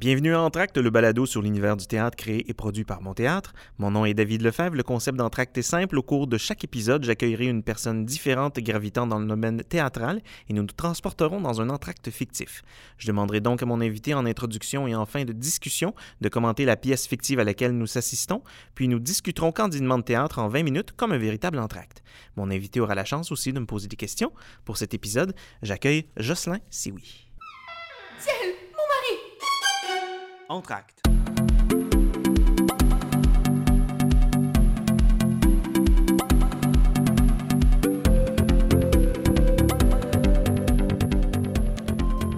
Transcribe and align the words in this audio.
Bienvenue 0.00 0.32
à 0.32 0.40
Entracte, 0.42 0.78
le 0.78 0.90
balado 0.90 1.26
sur 1.26 1.42
l'univers 1.42 1.76
du 1.76 1.84
théâtre 1.84 2.16
créé 2.16 2.48
et 2.48 2.54
produit 2.54 2.84
par 2.84 3.02
Mon 3.02 3.14
Théâtre. 3.14 3.52
Mon 3.78 3.90
nom 3.90 4.04
est 4.04 4.14
David 4.14 4.42
Lefebvre. 4.42 4.76
Le 4.76 4.84
concept 4.84 5.18
d'Entracte 5.18 5.58
est 5.58 5.62
simple. 5.62 5.98
Au 5.98 6.04
cours 6.04 6.28
de 6.28 6.38
chaque 6.38 6.62
épisode, 6.62 7.02
j'accueillerai 7.02 7.46
une 7.46 7.64
personne 7.64 8.04
différente 8.04 8.60
gravitant 8.60 9.08
dans 9.08 9.18
le 9.18 9.26
domaine 9.26 9.64
théâtral 9.64 10.22
et 10.48 10.52
nous 10.52 10.62
nous 10.62 10.68
transporterons 10.68 11.40
dans 11.40 11.60
un 11.60 11.68
entracte 11.68 12.10
fictif. 12.10 12.62
Je 12.96 13.08
demanderai 13.08 13.40
donc 13.40 13.60
à 13.60 13.66
mon 13.66 13.80
invité 13.80 14.14
en 14.14 14.24
introduction 14.24 14.86
et 14.86 14.94
en 14.94 15.04
fin 15.04 15.24
de 15.24 15.32
discussion 15.32 15.96
de 16.20 16.28
commenter 16.28 16.64
la 16.64 16.76
pièce 16.76 17.08
fictive 17.08 17.40
à 17.40 17.44
laquelle 17.44 17.72
nous 17.72 17.98
assistons, 17.98 18.44
puis 18.76 18.86
nous 18.86 19.00
discuterons 19.00 19.50
candidement 19.50 19.98
de 19.98 20.04
théâtre 20.04 20.38
en 20.38 20.46
20 20.46 20.62
minutes 20.62 20.92
comme 20.92 21.10
un 21.10 21.18
véritable 21.18 21.58
entracte. 21.58 22.04
Mon 22.36 22.52
invité 22.52 22.78
aura 22.78 22.94
la 22.94 23.04
chance 23.04 23.32
aussi 23.32 23.52
de 23.52 23.58
me 23.58 23.66
poser 23.66 23.88
des 23.88 23.96
questions. 23.96 24.30
Pour 24.64 24.76
cet 24.76 24.94
épisode, 24.94 25.34
j'accueille 25.60 26.06
Jocelyn 26.16 26.60
Sioui. 26.70 27.24
Entracte. 30.48 31.02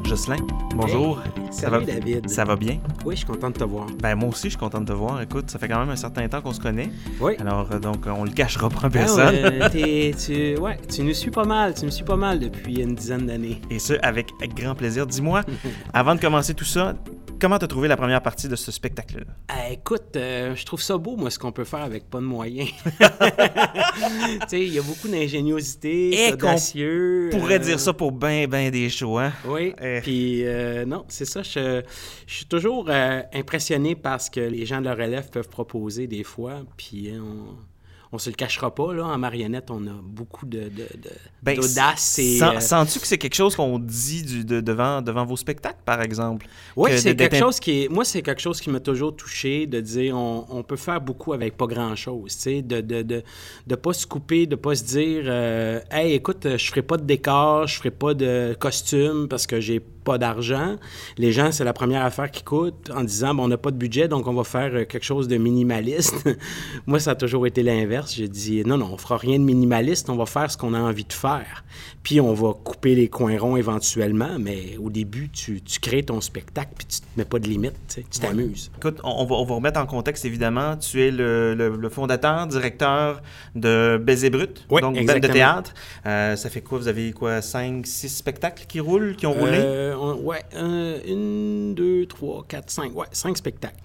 Jocelyn, 0.05 0.39
bonjour. 0.75 1.21
Hey, 1.25 1.53
ça 1.53 1.71
salut, 1.71 1.85
va, 1.85 1.93
David. 1.93 2.29
Ça 2.29 2.45
va 2.45 2.57
bien? 2.57 2.79
Oui, 3.05 3.15
je 3.15 3.19
suis 3.21 3.27
content 3.29 3.51
de 3.51 3.55
te 3.57 3.63
voir. 3.65 3.87
Ben 4.03 4.17
moi 4.17 4.31
aussi, 4.31 4.45
je 4.45 4.49
suis 4.51 4.59
content 4.59 4.81
de 4.81 4.87
te 4.87 4.93
voir. 4.93 5.21
Écoute, 5.23 5.49
ça 5.51 5.59
fait 5.61 5.69
quand 5.69 5.79
même 5.79 5.91
un 5.91 5.97
certain 5.97 6.27
temps 6.29 6.41
qu'on 6.41 6.53
se 6.53 6.61
connaît. 6.61 6.91
Oui. 7.21 7.35
Alors, 7.39 7.69
euh, 7.73 7.79
donc, 7.79 8.07
on 8.07 8.25
le 8.25 8.31
cachera 8.31 8.69
pas 8.69 8.83
à 8.83 8.87
Ah, 8.87 8.91
personne. 8.91 9.35
ouais, 9.35 9.71
t'es- 9.71 10.15
tu, 10.19 10.59
ouais, 10.61 10.79
tu 10.93 11.03
nous 11.03 11.15
suis 11.15 11.31
pas 11.31 11.45
mal. 11.45 11.75
Tu 11.75 11.85
nous 11.85 11.91
suis 11.93 12.05
pas 12.05 12.17
mal 12.17 12.41
depuis 12.41 12.81
une 12.81 12.95
dizaine 12.97 13.27
d'années. 13.27 13.61
Et 13.71 13.79
ce, 13.79 13.95
avec 14.03 14.31
grand 14.57 14.75
plaisir. 14.75 15.07
Dis-moi, 15.07 15.43
avant 15.93 16.17
de 16.17 16.21
commencer 16.21 16.55
tout 16.55 16.65
ça, 16.65 16.95
comment 17.41 17.59
t'as 17.59 17.67
trouvé 17.67 17.89
la 17.89 17.97
première 17.97 18.23
partie 18.23 18.49
de 18.49 18.57
ce 18.57 18.71
spectacle-là? 18.71 19.25
Ah, 19.49 19.71
écoute, 19.71 20.15
euh, 20.17 20.55
je 20.55 20.65
trouve 20.65 20.81
ça 20.83 20.97
beau, 20.99 21.17
moi, 21.17 21.31
ce 21.31 21.39
qu'on 21.39 21.53
peut 21.53 21.65
faire 21.65 21.81
avec 21.81 22.09
pas 22.09 22.19
de 22.19 22.25
moyens. 22.25 22.71
tu 22.85 24.49
sais, 24.49 24.61
il 24.67 24.73
y 24.73 24.79
a 24.79 24.83
beaucoup 24.83 25.09
d'ingéniosité, 25.09 26.27
Et 26.29 26.31
qu'on 26.33 26.49
audacieux. 26.49 27.31
On 27.33 27.39
pourrait 27.39 27.55
euh, 27.55 27.59
dire 27.65 27.81
ça 27.81 27.93
pour 27.93 28.13
ben, 28.13 28.47
ben 28.49 28.71
des 28.71 28.89
shows, 28.89 29.19
hein? 29.19 29.33
Oui, 29.47 29.75
Eh. 29.83 30.01
puis 30.03 30.45
euh, 30.45 30.85
non, 30.85 31.05
c'est 31.09 31.25
ça. 31.25 31.43
Je, 31.43 31.83
je 32.27 32.35
suis 32.35 32.47
toujours 32.47 32.87
euh, 32.89 33.23
impressionné 33.33 33.95
par 33.95 34.21
ce 34.21 34.31
que 34.31 34.41
les 34.41 34.67
gens 34.67 34.81
de 34.81 34.85
leur 34.87 35.01
élève 35.01 35.31
peuvent 35.31 35.49
proposer 35.49 36.07
des 36.07 36.25
fois. 36.25 36.63
Puis 36.77 37.09
euh, 37.11 37.21
on, 37.21 37.57
on 38.13 38.19
se 38.19 38.29
le 38.29 38.35
cachera 38.35 38.75
pas, 38.75 38.93
là. 38.93 39.05
En 39.07 39.19
marionnette, 39.19 39.71
on 39.71 39.87
a 39.87 39.93
beaucoup 40.03 40.45
de, 40.47 40.71
Ben, 41.43 41.57
d'audace. 41.57 42.19
et, 42.19 42.39
Sens- 42.39 42.57
euh, 42.57 42.61
Sens-tu 42.61 42.99
que 42.99 43.07
c'est 43.07 43.19
quelque 43.19 43.35
chose 43.37 43.55
qu'on 43.55 43.79
dit 43.79 44.23
du- 44.25 44.45
de- 44.45 44.61
devant, 44.61 45.01
devant 45.01 45.25
vos 45.25 45.37
spectacles, 45.37 45.79
par 45.85 46.03
exemple? 46.03 46.47
Oui, 46.77 46.91
Que 46.91 46.97
c'est 46.99 47.15
quelque 47.15 47.37
chose 47.37 47.61
qui 47.61 47.85
est. 47.85 47.89
Moi, 47.89 48.05
c'est 48.05 48.23
quelque 48.23 48.41
chose 48.41 48.61
qui 48.61 48.69
m'a 48.71 48.81
toujours 48.81 49.15
touché 49.15 49.67
de 49.67 49.81
dire 49.81 50.17
on, 50.17 50.45
on 50.51 50.63
peut 50.65 50.77
faire 50.77 51.01
beaucoup 51.01 51.33
avec 51.33 51.57
pas 51.57 51.67
grand-chose. 51.67 52.35
Tu 52.37 52.41
sais, 52.43 52.63
de 52.63 52.81
de, 52.81 53.03
de, 53.03 53.23
de 53.67 53.75
pas 53.77 53.93
se 53.93 54.07
couper, 54.07 54.47
de 54.47 54.57
pas 54.57 54.75
se 54.75 54.83
dire 54.85 55.23
euh, 55.27 55.81
Hey, 55.91 56.15
écoute, 56.15 56.47
je 56.57 56.67
ferai 56.69 56.83
pas 56.83 56.97
de 56.97 57.05
décor, 57.05 57.67
je 57.69 57.77
ferai 57.77 57.91
pas 57.93 58.15
de 58.15 58.57
costume 58.59 59.29
parce 59.29 59.47
que 59.47 59.61
j'ai 59.61 59.81
pas 60.05 60.19
d'argent. 60.19 60.77
Les 61.19 61.33
gens, 61.33 61.53
c'est 61.53 61.65
la 61.65 61.73
première 61.73 62.05
affaire 62.05 62.31
qui 62.31 62.43
coûte 62.43 62.91
en 62.95 63.05
disant 63.05 63.35
bon, 63.35 63.45
on 63.45 63.49
n'a 63.49 63.59
pas 63.59 63.71
de 63.71 63.77
budget, 63.77 64.09
donc 64.09 64.27
on 64.27 64.35
va 64.35 64.45
faire 64.45 64.71
euh, 64.75 64.85
quelque 64.85 65.05
chose 65.05 65.29
de 65.29 65.37
minimaliste. 65.37 66.29
moi, 66.87 66.99
ça 67.01 67.13
a 67.13 67.15
toujours 67.15 67.47
été 67.47 67.63
l'inverse. 67.63 68.15
J'ai 68.15 68.29
dit 68.29 68.63
non, 68.65 68.79
non, 68.79 68.91
on 68.93 68.97
fera 68.99 69.17
rien 69.17 69.39
de 69.39 69.45
minimaliste, 69.45 70.11
on 70.11 70.17
va 70.17 70.27
faire 70.27 70.51
ce 70.51 70.57
qu'on 70.57 70.75
a 70.75 70.79
envie 70.81 71.05
de 71.05 71.13
faire. 71.13 71.65
Puis 72.03 72.21
on 72.21 72.33
va 72.33 72.53
couper 72.55 72.95
les 72.95 73.09
coins 73.09 73.39
ronds 73.39 73.57
éventuellement, 73.57 74.39
mais 74.39 74.77
au 74.83 74.91
début, 74.91 75.29
tu, 75.29 75.61
tu 75.63 75.81
crées 75.81 76.03
ton 76.03 76.21
spectacle, 76.21 76.71
puis 76.77 76.87
tu 76.87 77.01
te 77.01 77.07
mets 77.17 77.25
pas 77.25 77.39
de 77.39 77.47
limite, 77.47 77.75
tu 78.11 78.19
t'amuses. 78.21 78.71
Écoute, 78.79 78.99
on 79.05 79.25
va, 79.27 79.35
on 79.37 79.45
va 79.45 79.55
remettre 79.57 79.79
en 79.81 79.87
contexte, 79.87 80.25
évidemment. 80.25 80.77
Tu 80.77 81.03
es 81.03 81.11
le, 81.11 81.55
le- 81.55 81.77
le 81.77 81.89
fondateur, 81.89 82.47
directeur 82.47 83.23
de 83.55 83.99
Baiser 84.03 84.31
Brut, 84.31 84.67
Oui, 84.71 84.81
donc 84.81 84.95
band 84.95 84.97
de 84.97 85.03
exactement. 85.03 85.33
théâtre. 85.35 85.75
Euh, 86.07 86.37
ça 86.37 86.49
fait 86.51 86.61
quoi? 86.63 86.79
Vous 86.79 86.89
avez 86.89 87.13
quoi? 87.13 87.43
Cinq, 87.43 87.87
six 87.87 88.09
spectacles 88.09 88.65
qui 88.67 88.81
roulent, 88.81 89.15
qui 89.17 89.27
ont 89.27 89.33
roulé? 89.33 89.53
Euh, 89.59 89.90
on- 89.95 90.17
ouais, 90.21 90.43
un, 90.55 90.95
une, 91.07 91.75
deux, 91.75 92.07
trois, 92.07 92.45
quatre, 92.49 92.71
cinq. 92.71 92.95
Ouais, 92.97 93.07
cinq 93.13 93.37
spectacles. 93.37 93.77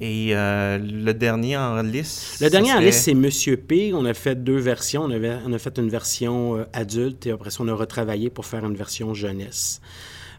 Et 0.00 0.30
euh, 0.34 0.76
le 0.78 1.12
dernier 1.14 1.56
en 1.56 1.80
liste? 1.82 2.40
Le 2.40 2.50
dernier 2.50 2.72
en 2.72 2.80
liste, 2.80 3.04
c'est 3.04 3.14
Monsieur 3.14 3.56
P. 3.56 3.92
On 3.94 4.04
a 4.04 4.12
fait 4.14 4.34
deux 4.34 4.56
versions. 4.58 5.04
On, 5.04 5.10
avait, 5.10 5.36
on 5.46 5.52
a 5.52 5.58
fait 5.58 5.78
une 5.78 5.88
version 5.88 6.56
euh, 6.56 6.64
adulte 6.72 7.26
et 7.26 7.30
après 7.30 7.50
ça, 7.50 7.58
on 7.62 7.68
a 7.68 7.74
retravaillé 7.74 8.28
pour 8.28 8.44
faire 8.44 8.64
une 8.64 8.74
version 8.74 9.14
jeunesse. 9.14 9.80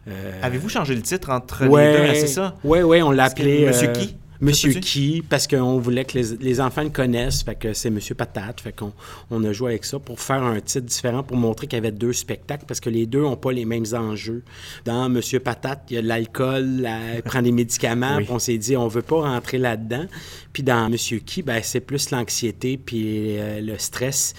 Euh, 0.08 0.40
Avez-vous 0.42 0.68
changé 0.68 0.94
le 0.94 1.02
titre 1.02 1.30
entre 1.30 1.66
ouais, 1.66 1.86
les 1.86 1.92
deux? 1.98 2.04
hein, 2.10 2.14
c'est 2.14 2.26
ça? 2.28 2.54
Oui, 2.64 2.80
oui, 2.82 3.00
on 3.02 3.10
l'a 3.10 3.24
appelé. 3.24 3.64
Monsieur 3.66 3.88
euh, 3.88 3.92
qui? 3.92 4.16
Monsieur 4.40 4.72
qui, 4.74 5.22
parce 5.28 5.46
qu'on 5.46 5.78
voulait 5.78 6.04
que 6.04 6.18
les, 6.18 6.36
les 6.36 6.60
enfants 6.60 6.82
le 6.82 6.90
connaissent, 6.90 7.42
fait 7.42 7.54
que 7.54 7.72
c'est 7.72 7.90
Monsieur 7.90 8.14
Patate, 8.14 8.60
fait 8.60 8.72
qu'on 8.72 8.92
on 9.30 9.42
a 9.44 9.52
joué 9.52 9.70
avec 9.72 9.84
ça 9.84 9.98
pour 9.98 10.20
faire 10.20 10.42
un 10.42 10.60
titre 10.60 10.86
différent, 10.86 11.22
pour 11.22 11.36
montrer 11.36 11.66
qu'il 11.66 11.76
y 11.76 11.80
avait 11.80 11.92
deux 11.92 12.12
spectacles, 12.12 12.64
parce 12.66 12.80
que 12.80 12.90
les 12.90 13.06
deux 13.06 13.22
n'ont 13.22 13.36
pas 13.36 13.52
les 13.52 13.64
mêmes 13.64 13.86
enjeux. 13.94 14.42
Dans 14.84 15.08
Monsieur 15.08 15.40
Patate, 15.40 15.82
il 15.90 15.94
y 15.94 15.98
a 15.98 16.02
de 16.02 16.06
l'alcool, 16.08 16.80
la- 16.82 17.16
il 17.16 17.22
prend 17.22 17.42
des 17.42 17.52
médicaments, 17.52 18.16
Oui. 18.18 18.24
puis 18.24 18.32
on 18.32 18.38
s'est 18.38 18.58
dit, 18.58 18.76
on 18.76 18.88
veut 18.88 19.02
pas 19.02 19.20
rentrer 19.22 19.58
là-dedans. 19.58 20.06
Puis 20.52 20.62
dans 20.62 20.88
Monsieur 20.90 21.18
qui, 21.18 21.42
ben, 21.42 21.60
c'est 21.62 21.80
plus 21.80 22.10
l'anxiété 22.10 22.76
puis 22.76 23.38
euh, 23.38 23.60
le 23.60 23.78
stress 23.78 24.34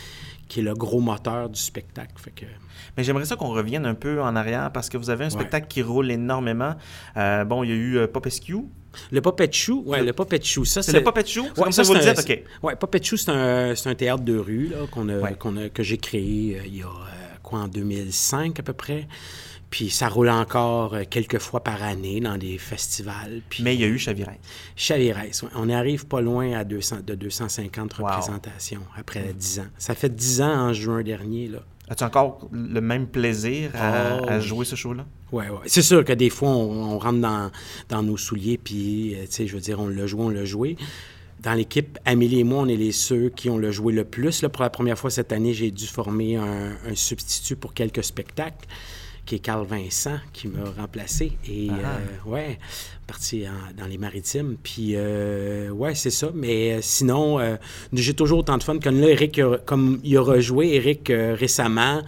qui 0.47 0.59
est 0.61 0.63
le 0.63 0.73
gros 0.73 1.01
moteur 1.01 1.49
du 1.49 1.59
spectacle. 1.59 2.13
Fait 2.17 2.31
que... 2.31 2.45
Mais 2.97 3.03
j'aimerais 3.03 3.25
ça 3.25 3.35
qu'on 3.35 3.49
revienne 3.49 3.85
un 3.85 3.93
peu 3.93 4.21
en 4.21 4.35
arrière 4.35 4.71
parce 4.71 4.89
que 4.89 4.97
vous 4.97 5.09
avez 5.09 5.25
un 5.25 5.29
spectacle 5.29 5.67
qui 5.67 5.81
roule 5.81 6.09
énormément. 6.11 6.73
Euh, 7.15 7.45
bon, 7.45 7.63
il 7.63 7.69
y 7.69 7.73
a 7.73 7.75
eu 7.75 7.97
euh, 7.97 8.07
Popescu. 8.07 8.55
Le 9.11 9.21
Puppet 9.21 9.49
Show, 9.51 9.83
ouais, 9.85 10.01
le 10.01 10.11
Puppet 10.11 10.41
Show, 10.41 10.65
ça 10.65 10.81
C'est 10.81 10.91
le 10.91 11.03
Puppet 11.03 11.25
Show? 11.25 11.43
Ouais, 11.43 11.49
comme 11.63 11.71
ça 11.71 11.83
vous 11.83 11.93
le 11.93 11.99
dites? 11.99 12.19
OK. 12.19 12.43
Ouais, 12.63 12.75
Puppet 12.75 13.03
Show, 13.03 13.17
c'est 13.17 13.29
un, 13.29 13.73
un 13.85 13.95
théâtre 13.95 14.23
de 14.23 14.35
rue 14.37 14.69
là, 14.69 14.77
qu'on 14.89 15.07
a, 15.09 15.17
Ouais. 15.19 15.37
a- 15.65 15.69
que 15.69 15.83
j'ai 15.83 15.97
créé 15.99 16.57
euh, 16.59 16.63
il 16.65 16.77
y 16.77 16.81
a 16.81 16.87
quoi, 17.43 17.59
en 17.59 17.67
2005 17.67 18.59
à 18.59 18.63
peu 18.63 18.73
près. 18.73 19.07
Puis 19.69 19.89
ça 19.91 20.07
roule 20.07 20.29
encore 20.29 20.95
quelques 21.09 21.39
fois 21.39 21.61
par 21.63 21.83
année 21.83 22.21
dans 22.21 22.37
des 22.37 22.57
festivals. 22.57 23.41
Puis 23.49 23.61
Mais 23.63 23.75
il 23.75 23.81
y 23.81 23.83
a 23.83 23.87
eu 23.87 23.99
Chavirez. 23.99 24.39
Chavirès, 24.75 25.43
ouais. 25.43 25.49
on 25.55 25.69
arrive 25.69 26.07
pas 26.07 26.21
loin 26.21 26.53
à 26.53 26.63
200, 26.63 26.97
de 27.05 27.13
250 27.15 27.99
Wow. 27.99 28.05
représentations 28.07 28.81
après 28.97 29.33
10 29.37 29.59
ans. 29.59 29.67
Ça 29.77 29.93
fait 29.93 30.09
10 30.15 30.41
ans 30.41 30.69
en 30.69 30.73
juin 30.73 31.03
dernier. 31.03 31.49
Là. 31.49 31.59
As-tu 31.89 32.03
encore 32.03 32.49
le 32.51 32.81
même 32.81 33.07
plaisir 33.07 33.71
à, 33.75 34.19
Oh, 34.21 34.25
à 34.27 34.37
oui. 34.37 34.41
jouer 34.43 34.65
ce 34.65 34.75
show-là? 34.75 35.05
Ouais, 35.31 35.49
ouais. 35.49 35.57
C'est 35.67 35.81
sûr 35.81 36.03
que 36.03 36.13
des 36.13 36.29
fois, 36.29 36.49
on, 36.49 36.93
on 36.95 36.99
rentre 36.99 37.19
dans, 37.19 37.51
dans 37.89 38.03
nos 38.03 38.17
souliers, 38.17 38.57
puis, 38.57 39.15
euh, 39.15 39.21
tu 39.21 39.27
sais, 39.31 39.47
je 39.47 39.53
veux 39.55 39.61
dire, 39.61 39.79
on 39.79 39.87
l'a 39.87 40.05
joué, 40.05 40.21
on 40.21 40.29
l'a 40.29 40.45
joué. 40.45 40.75
Dans 41.41 41.53
l'équipe, 41.53 41.97
Amélie 42.03 42.39
et 42.39 42.43
moi, 42.43 42.63
on 42.63 42.67
est 42.67 42.75
les 42.75 42.91
ceux 42.91 43.29
qui 43.29 43.49
ont 43.49 43.57
le 43.57 43.71
joué 43.71 43.93
le 43.93 44.03
plus. 44.03 44.41
Là, 44.41 44.49
pour 44.49 44.63
la 44.63 44.69
première 44.69 44.97
fois 44.97 45.09
cette 45.11 45.31
année, 45.31 45.53
j'ai 45.53 45.71
dû 45.71 45.85
former 45.85 46.35
un, 46.35 46.71
un 46.85 46.95
substitut 46.95 47.55
pour 47.55 47.73
quelques 47.73 48.03
spectacles, 48.03 48.65
qui 49.27 49.35
est 49.35 49.39
Carl 49.39 49.65
Vincent, 49.67 50.17
qui 50.33 50.47
m'a 50.47 50.67
remplacé. 50.75 51.33
Et, 51.47 51.67
Ah. 51.69 51.99
euh, 52.27 52.29
ouais, 52.31 52.57
parti 53.05 53.45
en- 53.47 53.75
dans 53.79 53.85
les 53.85 53.99
maritimes. 53.99 54.55
Puis, 54.63 54.93
euh, 54.95 55.69
ouais, 55.69 55.93
c'est 55.93 56.09
ça. 56.09 56.31
Mais 56.33 56.73
euh, 56.73 56.79
sinon, 56.81 57.39
j'ai 57.93 58.13
toujours 58.15 58.39
autant 58.39 58.57
de 58.57 58.63
fun. 58.63 58.79
Comme 58.79 58.99
là, 58.99 59.09
Eric, 59.09 59.39
comme 59.65 59.99
il 60.03 60.17
a 60.17 60.21
rejoué, 60.21 60.73
Eric, 60.75 61.11
récemment, 61.13 62.01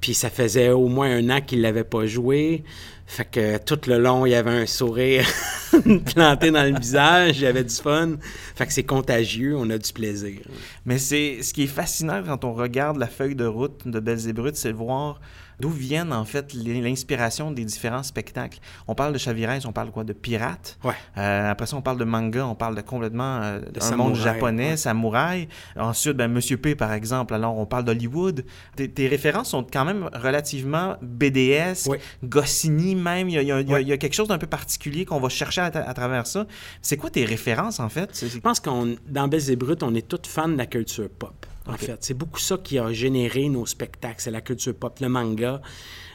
puis 0.00 0.14
ça 0.14 0.30
faisait 0.30 0.70
au 0.70 0.86
moins 0.86 1.10
un 1.16 1.30
an 1.30 1.40
qu'il 1.40 1.62
l'avait 1.62 1.82
pas 1.82 2.06
joué. 2.06 2.62
Fait 3.08 3.24
que 3.24 3.58
tout 3.58 3.78
le 3.88 3.98
long, 3.98 4.26
il 4.26 4.30
y 4.30 4.34
avait 4.34 4.50
un 4.50 4.66
sourire 4.66 5.24
planté 6.14 6.50
dans 6.50 6.64
le 6.64 6.76
visage, 6.78 7.38
il 7.38 7.42
y 7.44 7.46
avait 7.46 7.62
du 7.64 7.74
fun. 7.74 8.16
Fait 8.56 8.66
que 8.66 8.72
c'est 8.72 8.82
contagieux, 8.82 9.56
on 9.56 9.70
a 9.70 9.78
du 9.78 9.92
plaisir. 9.92 10.40
Mais 10.84 10.98
c'est 10.98 11.40
ce 11.42 11.54
qui 11.54 11.62
est 11.64 11.68
fascinant 11.68 12.22
quand 12.26 12.44
on 12.44 12.52
regarde 12.52 12.96
la 12.98 13.06
feuille 13.06 13.36
de 13.36 13.44
route 13.46 13.86
de 13.86 14.00
Belles 14.00 14.28
et 14.28 14.32
Brutes, 14.32 14.56
c'est 14.56 14.72
de 14.72 14.76
voir 14.76 15.20
d'où 15.60 15.70
viennent 15.70 16.12
en 16.12 16.24
fait 16.24 16.52
l'inspiration 16.54 17.50
des 17.50 17.64
différents 17.64 18.02
spectacles? 18.02 18.58
On 18.86 18.94
parle 18.94 19.12
de 19.12 19.18
Chavirez, 19.18 19.60
on 19.66 19.72
parle 19.72 19.90
quoi? 19.90 20.04
De 20.04 20.12
pirates? 20.12 20.78
Ouais. 20.84 20.92
Euh, 21.18 21.50
après 21.50 21.66
ça, 21.66 21.76
on 21.76 21.82
parle 21.82 21.98
de 21.98 22.04
manga, 22.04 22.46
on 22.46 22.54
parle 22.54 22.74
de 22.76 22.80
complètement 22.82 23.40
euh, 23.42 23.60
un 23.76 23.80
samouraï, 23.80 24.08
monde 24.12 24.18
japonais, 24.20 24.70
ouais. 24.70 24.76
samouraï. 24.76 25.48
Ensuite, 25.76 26.16
ben, 26.16 26.28
Monsieur 26.30 26.56
P, 26.56 26.74
par 26.74 26.92
exemple, 26.92 27.34
alors 27.34 27.56
on 27.58 27.66
parle 27.66 27.84
d'Hollywood. 27.84 28.44
Tes, 28.76 28.90
tes 28.90 29.08
références 29.08 29.50
sont 29.50 29.64
quand 29.64 29.84
même 29.84 30.08
relativement 30.14 30.96
BDS, 31.02 31.86
Ouais. 31.88 32.00
Goscinny 32.24 32.94
même. 32.94 33.28
Il 33.28 33.34
y 33.34 33.38
a, 33.38 33.42
il 33.42 33.48
y 33.48 33.52
a- 33.52 33.60
il 33.60 33.68
y 33.68 33.70
a- 33.70 33.74
Ouais. 33.76 33.82
il 33.82 33.88
y 33.88 33.92
a 33.92 33.96
quelque 33.96 34.14
chose 34.14 34.28
d'un 34.28 34.38
peu 34.38 34.46
particulier 34.46 35.04
qu'on 35.04 35.20
va 35.20 35.28
chercher 35.28 35.60
à, 35.62 35.66
à 35.66 35.94
travers 35.94 36.26
ça. 36.26 36.46
C'est 36.82 36.96
quoi 36.96 37.10
tes 37.10 37.24
références 37.24 37.80
en 37.80 37.88
fait? 37.88 38.10
Je 38.30 38.38
pense 38.38 38.60
qu'on, 38.60 38.96
dans 39.08 39.28
Belles 39.28 39.50
et 39.50 39.56
Brutes, 39.56 39.82
on 39.82 39.94
est 39.94 40.06
tous 40.06 40.28
fans 40.28 40.48
de 40.48 40.56
la 40.56 40.66
culture 40.66 41.08
pop. 41.08 41.46
En 41.66 41.76
fait, 41.76 42.04
c'est 42.04 42.14
beaucoup 42.14 42.38
ça 42.40 42.58
qui 42.58 42.78
a 42.78 42.92
généré 42.92 43.48
nos 43.48 43.66
spectacles. 43.66 44.20
C'est 44.20 44.30
la 44.30 44.40
culture 44.40 44.74
pop, 44.74 44.98
le 45.00 45.08
manga, 45.08 45.60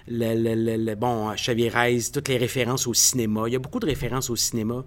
le, 0.08 0.34
le- 0.34 0.56
le- 0.56 0.78
le- 0.84 0.96
bon, 0.96 1.36
Chavirez, 1.36 2.00
toutes 2.14 2.28
les 2.30 2.38
références 2.38 2.88
au 2.88 2.94
cinéma. 2.94 3.44
Il 3.48 3.54
y 3.54 3.56
a 3.56 3.60
beaucoup 3.60 3.80
de 3.80 3.86
références 3.86 4.30
au 4.30 4.36
cinéma. 4.36 4.84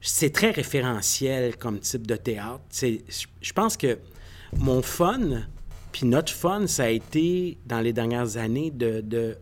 C'est 0.00 0.30
très 0.32 0.50
référentiel 0.52 1.56
comme 1.56 1.80
type 1.80 2.06
de 2.06 2.16
théâtre. 2.16 2.60
C'est, 2.70 3.02
je- 3.40 3.52
pense 3.52 3.76
que 3.76 3.98
mon 4.56 4.80
fun, 4.82 5.42
puis 5.92 6.06
notre 6.06 6.32
fun, 6.32 6.66
ça 6.66 6.84
a 6.84 6.88
été, 6.88 7.58
dans 7.66 7.80
les 7.80 7.92
dernières 7.92 8.36
années, 8.36 8.70
de, 8.70 9.00
de, 9.00 9.36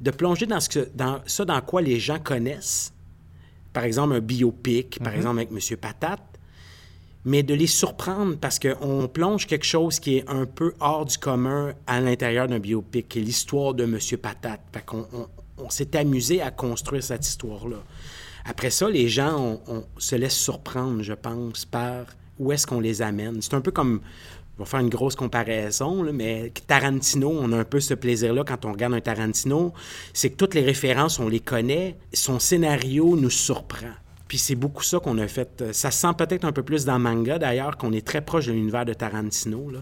de 0.00 0.10
plonger 0.10 0.46
dans, 0.46 0.60
ce 0.60 0.68
que, 0.68 0.88
dans 0.94 1.20
ça 1.26 1.44
dans 1.44 1.60
quoi 1.60 1.82
les 1.82 1.98
gens 1.98 2.18
connaissent, 2.20 2.92
par 3.72 3.84
exemple, 3.84 4.14
un 4.14 4.20
biopic, 4.20 4.98
par 5.02 5.14
exemple, 5.14 5.38
avec 5.38 5.50
Monsieur 5.50 5.76
Patate, 5.78 6.31
mais 7.24 7.42
de 7.42 7.54
les 7.54 7.66
surprendre 7.66 8.36
parce 8.36 8.58
qu'on 8.58 9.08
plonge 9.08 9.46
quelque 9.46 9.64
chose 9.64 10.00
qui 10.00 10.16
est 10.18 10.28
un 10.28 10.46
peu 10.46 10.74
hors 10.80 11.04
du 11.04 11.18
commun 11.18 11.72
à 11.86 12.00
l'intérieur 12.00 12.48
d'un 12.48 12.58
biopic, 12.58 13.08
qui 13.08 13.20
est 13.20 13.22
l'histoire 13.22 13.74
de 13.74 13.84
Monsieur 13.84 14.16
Patate. 14.16 14.60
Fait 14.72 14.84
qu'on 14.84 15.06
on, 15.58 15.70
s'est 15.70 15.96
amusé 15.96 16.42
à 16.42 16.50
construire 16.50 17.04
cette 17.04 17.26
histoire-là. 17.26 17.78
Après 18.44 18.70
ça, 18.70 18.90
les 18.90 19.08
gens 19.08 19.60
on, 19.68 19.84
se 19.98 20.16
laissent 20.16 20.38
surprendre, 20.38 21.02
je 21.02 21.12
pense, 21.12 21.64
par 21.64 22.06
où 22.38 22.50
est-ce 22.50 22.66
qu'on 22.66 22.80
les 22.80 23.02
amène. 23.02 23.40
C'est 23.40 23.54
un 23.54 23.60
peu 23.60 23.70
comme, 23.70 24.00
on 24.58 24.64
va 24.64 24.66
faire 24.66 24.80
une 24.80 24.88
grosse 24.88 25.14
comparaison, 25.14 26.02
mais 26.12 26.52
Tarantino, 26.66 27.30
on 27.30 27.52
a 27.52 27.58
un 27.58 27.64
peu 27.64 27.78
ce 27.78 27.94
plaisir-là 27.94 28.42
quand 28.44 28.64
on 28.64 28.72
regarde 28.72 28.94
un 28.94 29.00
Tarantino, 29.00 29.72
c'est 30.12 30.30
que 30.30 30.36
toutes 30.36 30.54
les 30.54 30.62
références, 30.62 31.20
on 31.20 31.28
les 31.28 31.40
connaît, 31.40 31.96
son 32.12 32.40
scénario 32.40 33.16
nous 33.16 33.30
surprend. 33.30 33.92
Puis 34.32 34.38
c'est 34.38 34.54
beaucoup 34.54 34.82
ça 34.82 34.98
qu'on 34.98 35.18
a 35.18 35.28
fait. 35.28 35.62
Ça 35.72 35.90
se 35.90 36.00
sent 36.00 36.14
peut-être 36.16 36.46
un 36.46 36.52
peu 36.52 36.62
plus 36.62 36.86
dans 36.86 36.98
manga, 36.98 37.38
d'ailleurs, 37.38 37.76
qu'on 37.76 37.92
est 37.92 38.00
très 38.00 38.22
proche 38.22 38.46
de 38.46 38.52
l'univers 38.52 38.86
de 38.86 38.94
Tarantino, 38.94 39.70
là, 39.70 39.80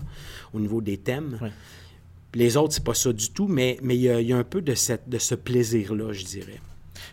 au 0.53 0.59
niveau 0.59 0.81
des 0.81 0.97
thèmes. 0.97 1.39
Ouais. 1.41 1.53
Les 2.35 2.57
autres, 2.57 2.75
c'est 2.75 2.83
pas 2.83 2.95
ça 2.95 3.13
du 3.13 3.31
tout, 3.31 3.47
mais 3.47 3.79
il 3.81 3.87
mais 3.87 3.97
y, 3.97 4.11
a, 4.11 4.21
y 4.21 4.33
a 4.33 4.37
un 4.37 4.43
peu 4.43 4.61
de, 4.61 4.75
cette, 4.75 5.09
de 5.09 5.19
ce 5.19 5.37
plaisir-là, 5.37 6.13
je 6.13 6.25
dirais. 6.25 6.61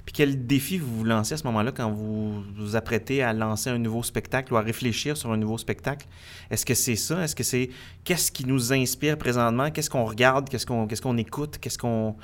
Puis 0.04 0.14
quel 0.14 0.48
défi 0.48 0.80
vous 0.80 0.98
vous 0.98 1.04
lancez 1.04 1.36
à 1.36 1.38
ce 1.38 1.44
moment-là 1.44 1.72
quand 1.72 1.92
vous 1.92 2.42
vous 2.58 2.76
apprêtez 2.76 3.22
à 3.22 3.34
lancer 3.34 3.70
un 3.70 3.78
nouveau 3.78 4.02
spectacle 4.02 4.52
ou 4.52 4.58
à 4.58 4.62
réfléchir 4.62 5.16
sur 5.16 5.32
un 5.32 5.38
nouveau 5.38 5.60
spectacle? 5.60 6.08
Est-ce 6.50 6.66
que 6.66 6.74
c'est 6.74 6.96
ça? 6.96 7.24
Est-ce 7.24 7.36
que 7.36 7.44
c'est 7.44 7.70
qu'est-ce 8.04 8.32
qui 8.32 8.48
nous 8.48 8.74
inspire 8.74 9.16
présentement? 9.16 9.70
Qu'est-ce 9.70 9.92
qu'on 9.92 10.06
regarde? 10.06 10.50
Qu'est-ce 10.50 10.66
qu'on 10.66 10.88
qu'est-ce 10.88 11.04
qu'on 11.04 11.18
écoute? 11.18 11.60
Qu'est-ce 11.60 11.78
qu'on... 11.78 12.16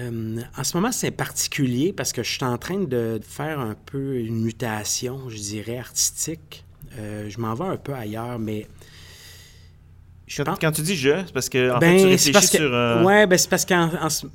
Euh, 0.00 0.40
en 0.56 0.64
ce 0.64 0.76
moment, 0.76 0.92
c'est 0.92 1.10
particulier 1.10 1.92
parce 1.92 2.12
que 2.12 2.22
je 2.22 2.30
suis 2.30 2.44
en 2.44 2.58
train 2.58 2.80
de 2.80 3.20
faire 3.26 3.58
un 3.60 3.74
peu 3.86 4.16
une 4.16 4.40
mutation, 4.42 5.28
je 5.28 5.36
dirais, 5.38 5.78
artistique. 5.78 6.64
Euh, 6.98 7.28
je 7.28 7.38
m'en 7.40 7.54
vais 7.54 7.64
un 7.66 7.76
peu 7.76 7.92
ailleurs, 7.94 8.38
mais 8.38 8.66
Quand, 10.36 10.44
pense- 10.44 10.58
quand 10.60 10.72
tu 10.72 10.82
dis 10.82 10.94
je, 10.96 11.22
c'est 11.26 11.32
parce 11.32 11.48
que 11.48 11.70
en 11.74 11.78
Ben, 11.78 11.96
fait, 11.98 12.02
tu 12.04 12.06
réfléchis 12.30 12.46
sur... 12.48 12.74
euh, 12.74 13.02
Ouais, 13.02 13.26
ben, 13.26 13.38
c'est 13.38 13.48
parce 13.48 13.64
qu'en 13.64 13.90
en, 14.00 14.10
ce- 14.10 14.26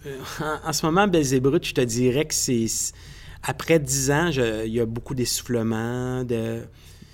en- 0.41 0.69
en 0.69 0.73
ce 0.73 0.85
moment, 0.85 1.07
Belzébrut, 1.07 1.63
je 1.63 1.73
te 1.73 1.81
dirais 1.81 2.25
que 2.25 2.33
c'est. 2.33 2.65
Après 3.43 3.77
dix 3.77 4.09
ans, 4.09 4.31
je- 4.31 4.65
il 4.65 4.73
y 4.73 4.79
a 4.79 4.85
beaucoup 4.85 5.13
d'essoufflement, 5.13 6.23
de. 6.23 6.61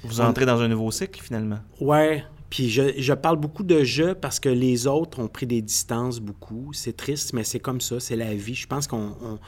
Vous 0.03 0.21
entrez 0.21 0.45
dans 0.45 0.61
un 0.61 0.67
nouveau 0.69 0.91
cycle, 0.91 1.21
finalement. 1.21 1.59
Ouais. 1.81 2.23
Puis 2.49 2.69
je, 2.69 2.93
je 2.97 3.13
parle 3.13 3.37
beaucoup 3.37 3.63
de 3.63 3.83
je 3.83 4.13
parce 4.13 4.39
que 4.39 4.49
les 4.49 4.87
autres 4.87 5.19
ont 5.19 5.27
pris 5.27 5.45
des 5.45 5.61
distances 5.61 6.19
beaucoup. 6.19 6.73
C'est 6.73 6.97
triste, 6.97 7.33
mais 7.33 7.43
c'est 7.43 7.59
comme 7.59 7.81
ça, 7.81 7.99
c'est 7.99 8.15
la 8.15 8.33
vie. 8.33 8.55
Je 8.55 8.67
pense 8.67 8.87
qu'on. 8.87 9.15
On... 9.21 9.39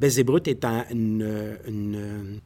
Belzébrut 0.00 0.46
est 0.48 0.64
une, 0.64 1.56
une, 1.66 2.40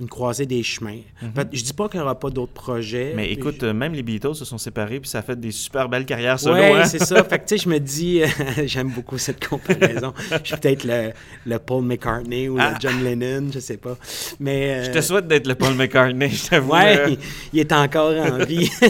une 0.00 0.08
croisée 0.08 0.46
des 0.46 0.62
chemins. 0.62 0.98
Peut- 1.34 1.46
Je 1.52 1.62
dis 1.62 1.72
pas 1.72 1.88
qu'il 1.88 1.98
n'y 2.00 2.04
aura 2.04 2.18
pas 2.18 2.30
d'autres 2.30 2.52
projets. 2.52 3.12
Mais 3.16 3.30
écoute, 3.32 3.56
Je- 3.60 3.66
même 3.66 3.92
les 3.94 4.02
Beatles 4.02 4.34
se 4.34 4.44
sont 4.44 4.58
séparés, 4.58 5.00
puis 5.00 5.08
ça 5.10 5.18
a 5.18 5.22
fait 5.22 5.38
des 5.38 5.50
super 5.50 5.88
belles 5.88 6.06
carrières 6.06 6.38
solo. 6.38 6.56
Oui, 6.56 6.62
hein? 6.62 6.84
c'est 6.84 6.98
ça. 7.02 7.22
Fait 7.24 7.38
que, 7.38 7.46
tu 7.46 7.56
sais, 7.58 7.64
je 7.64 7.68
me 7.68 7.78
dis, 7.78 8.20
j'aime 8.66 8.90
beaucoup 8.90 9.18
cette 9.18 9.46
comparaison. 9.46 10.12
je 10.30 10.48
suis 10.48 10.56
peut-être 10.56 10.84
le, 10.84 11.12
le 11.46 11.58
Paul 11.58 11.84
McCartney 11.84 12.48
ou 12.48 12.56
Ah. 12.60 12.70
le 12.72 12.76
John 12.80 13.02
Lennon, 13.02 13.50
je 13.52 13.58
sais 13.58 13.76
pas. 13.78 13.96
Mais. 14.40 14.70
euh, 14.80 14.84
Je 14.84 14.90
te 14.92 15.00
souhaite 15.00 15.26
d'être 15.26 15.46
le 15.46 15.54
Paul 15.54 15.74
McCartney, 15.74 16.30
je 16.30 16.48
t'avoue. 16.48 16.72
Ouais, 16.72 16.98
euh, 16.98 17.08
il, 17.10 17.18
il 17.52 17.60
est 17.60 17.72
encore 17.72 18.14
en 18.16 18.44
vie. 18.44 18.70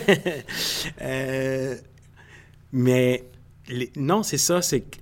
Euh, 1.02 1.75
mais 2.72 3.25
les- 3.69 3.90
non, 3.96 4.22
c'est 4.22 4.38
ça. 4.38 4.62
C'est 4.62 4.81
que 4.81 4.96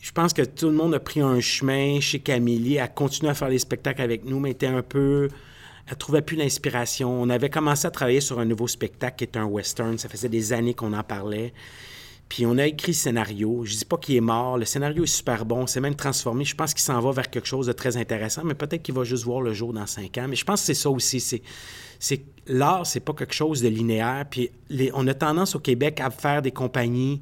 je 0.00 0.12
pense 0.12 0.32
que 0.32 0.42
tout 0.42 0.66
le 0.66 0.72
monde 0.74 0.94
a 0.94 1.00
pris 1.00 1.20
un 1.20 1.40
chemin 1.40 2.00
chez 2.00 2.18
Camille, 2.20 2.78
a 2.78 2.88
continué 2.88 3.30
à 3.30 3.34
faire 3.34 3.48
les 3.48 3.58
spectacles 3.58 4.02
avec 4.02 4.24
nous, 4.24 4.40
mais 4.40 4.50
était 4.52 4.66
un 4.66 4.82
peu. 4.82 5.28
Elle 5.90 5.96
trouvait 5.96 6.22
plus 6.22 6.36
l'inspiration. 6.36 7.10
On 7.20 7.28
avait 7.28 7.50
commencé 7.50 7.86
à 7.86 7.90
travailler 7.90 8.20
sur 8.20 8.38
un 8.38 8.44
nouveau 8.44 8.68
spectacle 8.68 9.16
qui 9.16 9.24
est 9.24 9.36
un 9.36 9.44
western. 9.44 9.98
Ça 9.98 10.08
faisait 10.08 10.28
des 10.28 10.52
années 10.52 10.74
qu'on 10.74 10.92
en 10.92 11.02
parlait. 11.02 11.52
Puis 12.28 12.46
on 12.46 12.58
a 12.58 12.66
écrit 12.66 12.92
le 12.92 12.96
scénario. 12.96 13.64
Je 13.64 13.76
dis 13.76 13.84
pas 13.84 13.96
qu'il 13.96 14.14
est 14.14 14.20
mort. 14.20 14.56
Le 14.56 14.64
scénario 14.64 15.02
est 15.02 15.08
super 15.08 15.44
bon. 15.44 15.66
C'est 15.66 15.80
même 15.80 15.96
transformé. 15.96 16.44
Je 16.44 16.54
pense 16.54 16.74
qu'il 16.74 16.84
s'en 16.84 17.00
va 17.00 17.10
vers 17.10 17.28
quelque 17.28 17.48
chose 17.48 17.66
de 17.66 17.72
très 17.72 17.96
intéressant, 17.96 18.42
mais 18.44 18.54
peut-être 18.54 18.82
qu'il 18.82 18.94
va 18.94 19.02
juste 19.02 19.24
voir 19.24 19.40
le 19.40 19.52
jour 19.52 19.72
dans 19.72 19.86
cinq 19.86 20.16
ans. 20.16 20.26
Mais 20.28 20.36
je 20.36 20.44
pense 20.44 20.60
que 20.60 20.66
c'est 20.66 20.74
ça 20.74 20.90
aussi. 20.90 21.18
C'est, 21.18 21.42
c'est 21.98 22.22
l'art, 22.46 22.86
c'est 22.86 23.00
pas 23.00 23.12
quelque 23.12 23.34
chose 23.34 23.60
de 23.60 23.68
linéaire. 23.68 24.26
Puis 24.30 24.50
on 24.94 25.08
a 25.08 25.14
tendance 25.14 25.56
au 25.56 25.58
Québec 25.58 26.00
à 26.00 26.10
faire 26.10 26.40
des 26.40 26.52
compagnies, 26.52 27.20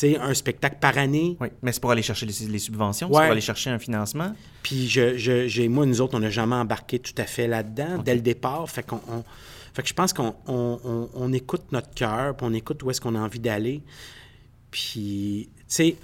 sais, 0.00 0.16
un 0.18 0.34
spectacle 0.34 0.76
par 0.80 0.96
année. 0.98 1.36
Oui, 1.40 1.48
mais 1.62 1.72
c'est 1.72 1.80
pour 1.80 1.90
aller 1.90 2.02
chercher 2.02 2.26
les, 2.26 2.46
les 2.48 2.58
subventions, 2.58 3.08
c'est 3.08 3.12
pour 3.12 3.32
aller 3.32 3.40
chercher 3.40 3.70
un 3.70 3.78
financement. 3.78 4.34
Puis 4.62 4.88
je, 4.88 5.16
je- 5.16 5.68
moi, 5.68 5.86
nous 5.86 6.00
autres, 6.00 6.14
on 6.16 6.20
n'a 6.20 6.30
jamais 6.30 6.56
embarqué 6.56 6.98
tout 6.98 7.14
à 7.18 7.24
fait 7.24 7.46
là-dedans 7.46 7.98
dès 8.04 8.14
le 8.14 8.20
départ. 8.20 8.68
Fait 8.68 8.82
qu'on, 8.84 9.00
on- 9.08 9.24
fait 9.74 9.82
que 9.82 9.88
je 9.88 9.94
pense 9.94 10.12
qu'on 10.12 10.34
on, 10.46 10.78
on- 10.84 11.08
on 11.14 11.32
écoute 11.32 11.62
notre 11.72 11.90
cœur, 11.94 12.36
puis 12.36 12.46
on 12.48 12.52
écoute 12.54 12.82
où 12.82 12.90
est-ce 12.90 13.00
qu'on 13.00 13.14
a 13.14 13.20
envie 13.20 13.40
d'aller. 13.40 13.82
Puis, 14.70 15.48
tu 15.56 15.64
sais, 15.68 15.96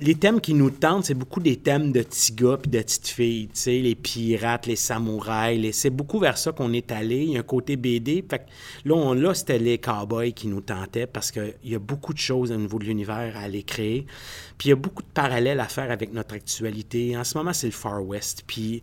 les 0.00 0.14
thèmes 0.14 0.40
qui 0.40 0.54
nous 0.54 0.70
tentent, 0.70 1.06
c'est 1.06 1.14
beaucoup 1.14 1.40
des 1.40 1.56
thèmes 1.56 1.92
de 1.92 2.02
petits 2.02 2.32
gars 2.32 2.58
puis 2.60 2.70
de 2.70 2.78
petites 2.78 3.08
filles. 3.08 3.48
Tu 3.48 3.60
sais, 3.60 3.78
les 3.78 3.94
pirates, 3.94 4.66
les 4.66 4.76
samouraïs, 4.76 5.76
c'est 5.76 5.90
beaucoup 5.90 6.18
vers 6.18 6.38
ça 6.38 6.52
qu'on 6.52 6.72
est 6.72 6.92
allé. 6.92 7.22
Il 7.22 7.30
y 7.32 7.36
a 7.36 7.40
un 7.40 7.42
côté 7.42 7.76
BD. 7.76 8.24
Fait 8.28 8.40
que 8.40 8.44
là, 8.88 8.94
on, 8.94 9.34
c'était 9.34 9.58
les 9.58 9.78
cowboys 9.78 10.32
qui 10.32 10.48
nous 10.48 10.60
tentaient 10.60 11.06
parce 11.06 11.30
qu'il 11.30 11.54
y 11.64 11.74
a 11.74 11.78
beaucoup 11.78 12.12
de 12.12 12.18
choses 12.18 12.52
au 12.52 12.56
niveau 12.56 12.78
de 12.78 12.84
l'univers 12.84 13.36
à 13.36 13.40
aller 13.40 13.62
créer. 13.62 14.06
Puis 14.58 14.68
il 14.68 14.70
y 14.70 14.72
a 14.72 14.76
beaucoup 14.76 15.02
de 15.02 15.08
parallèles 15.12 15.60
à 15.60 15.68
faire 15.68 15.90
avec 15.90 16.12
notre 16.12 16.34
actualité. 16.34 17.16
En 17.16 17.24
ce 17.24 17.36
moment, 17.36 17.52
c'est 17.52 17.66
le 17.66 17.72
Far 17.72 18.04
West. 18.04 18.44
Puis, 18.46 18.82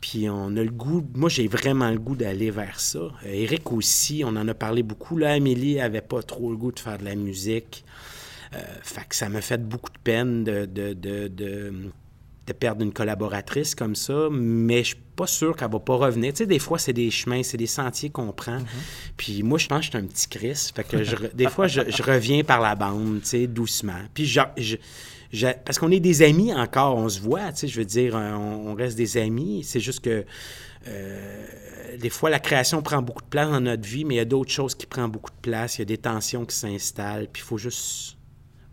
puis 0.00 0.28
on 0.28 0.56
a 0.56 0.62
le 0.62 0.70
goût, 0.70 1.04
moi 1.14 1.28
j'ai 1.28 1.48
vraiment 1.48 1.90
le 1.90 1.98
goût 1.98 2.16
d'aller 2.16 2.50
vers 2.50 2.80
ça. 2.80 2.98
Euh, 2.98 3.10
Eric 3.26 3.72
aussi, 3.72 4.22
on 4.24 4.36
en 4.36 4.48
a 4.48 4.54
parlé 4.54 4.82
beaucoup. 4.82 5.16
Là, 5.16 5.32
Amélie 5.32 5.80
avait 5.80 6.00
pas 6.00 6.22
trop 6.22 6.50
le 6.50 6.56
goût 6.56 6.72
de 6.72 6.80
faire 6.80 6.98
de 6.98 7.04
la 7.04 7.14
musique. 7.14 7.84
Euh, 8.56 8.60
fait 8.82 9.06
que 9.08 9.14
ça 9.14 9.28
m'a 9.28 9.40
fait 9.40 9.62
beaucoup 9.62 9.90
de 9.90 9.98
peine 10.02 10.42
de, 10.44 10.64
de, 10.64 10.92
de, 10.94 11.28
de, 11.28 11.72
de 12.46 12.52
perdre 12.52 12.82
une 12.82 12.92
collaboratrice 12.92 13.74
comme 13.74 13.94
ça, 13.96 14.28
mais 14.30 14.78
je 14.78 14.88
suis 14.94 14.96
pas 15.16 15.26
sûr 15.26 15.54
qu'elle 15.56 15.70
va 15.70 15.78
pas 15.80 15.96
revenir. 15.96 16.32
Tu 16.32 16.38
sais, 16.38 16.46
des 16.46 16.58
fois, 16.58 16.78
c'est 16.78 16.92
des 16.92 17.10
chemins, 17.10 17.42
c'est 17.42 17.56
des 17.56 17.66
sentiers 17.66 18.10
qu'on 18.10 18.32
prend. 18.32 18.58
Puis 19.16 19.42
moi, 19.42 19.58
je 19.58 19.66
pense 19.66 19.80
que 19.80 19.84
je 19.86 19.90
suis 19.90 19.98
un 19.98 20.06
petit 20.06 20.28
Chris. 20.28 20.70
Fait 20.74 20.84
que 20.84 21.02
je 21.04 21.16
des 21.34 21.48
fois, 21.48 21.66
je, 21.68 21.82
je 21.88 22.02
reviens 22.02 22.44
par 22.44 22.60
la 22.60 22.74
bande, 22.74 23.20
tu 23.22 23.28
sais, 23.28 23.46
doucement. 23.46 24.00
Puis 24.14 24.26
je- 24.26 24.40
je- 24.56 24.76
je- 25.32 25.48
parce 25.64 25.78
qu'on 25.78 25.90
est 25.90 26.00
des 26.00 26.22
amis 26.22 26.54
encore, 26.54 26.96
on 26.96 27.08
se 27.08 27.20
voit, 27.20 27.52
tu 27.52 27.60
sais, 27.60 27.68
je 27.68 27.78
veux 27.78 27.84
dire, 27.84 28.14
on, 28.14 28.70
on 28.70 28.74
reste 28.74 28.96
des 28.96 29.16
amis. 29.16 29.64
C'est 29.64 29.80
juste 29.80 30.00
que 30.00 30.24
euh, 30.88 31.46
des 31.98 32.10
fois, 32.10 32.30
la 32.30 32.38
création 32.38 32.80
prend 32.82 33.02
beaucoup 33.02 33.22
de 33.22 33.28
place 33.28 33.50
dans 33.50 33.60
notre 33.60 33.86
vie, 33.88 34.04
mais 34.04 34.14
il 34.14 34.18
y 34.18 34.20
a 34.20 34.24
d'autres 34.24 34.52
choses 34.52 34.74
qui 34.74 34.86
prennent 34.86 35.10
beaucoup 35.10 35.30
de 35.32 35.40
place. 35.42 35.76
Il 35.78 35.80
y 35.80 35.82
a 35.82 35.86
des 35.86 35.98
tensions 35.98 36.44
qui 36.44 36.54
s'installent, 36.54 37.26
puis 37.32 37.42
il 37.42 37.46
faut 37.46 37.58
juste 37.58 38.15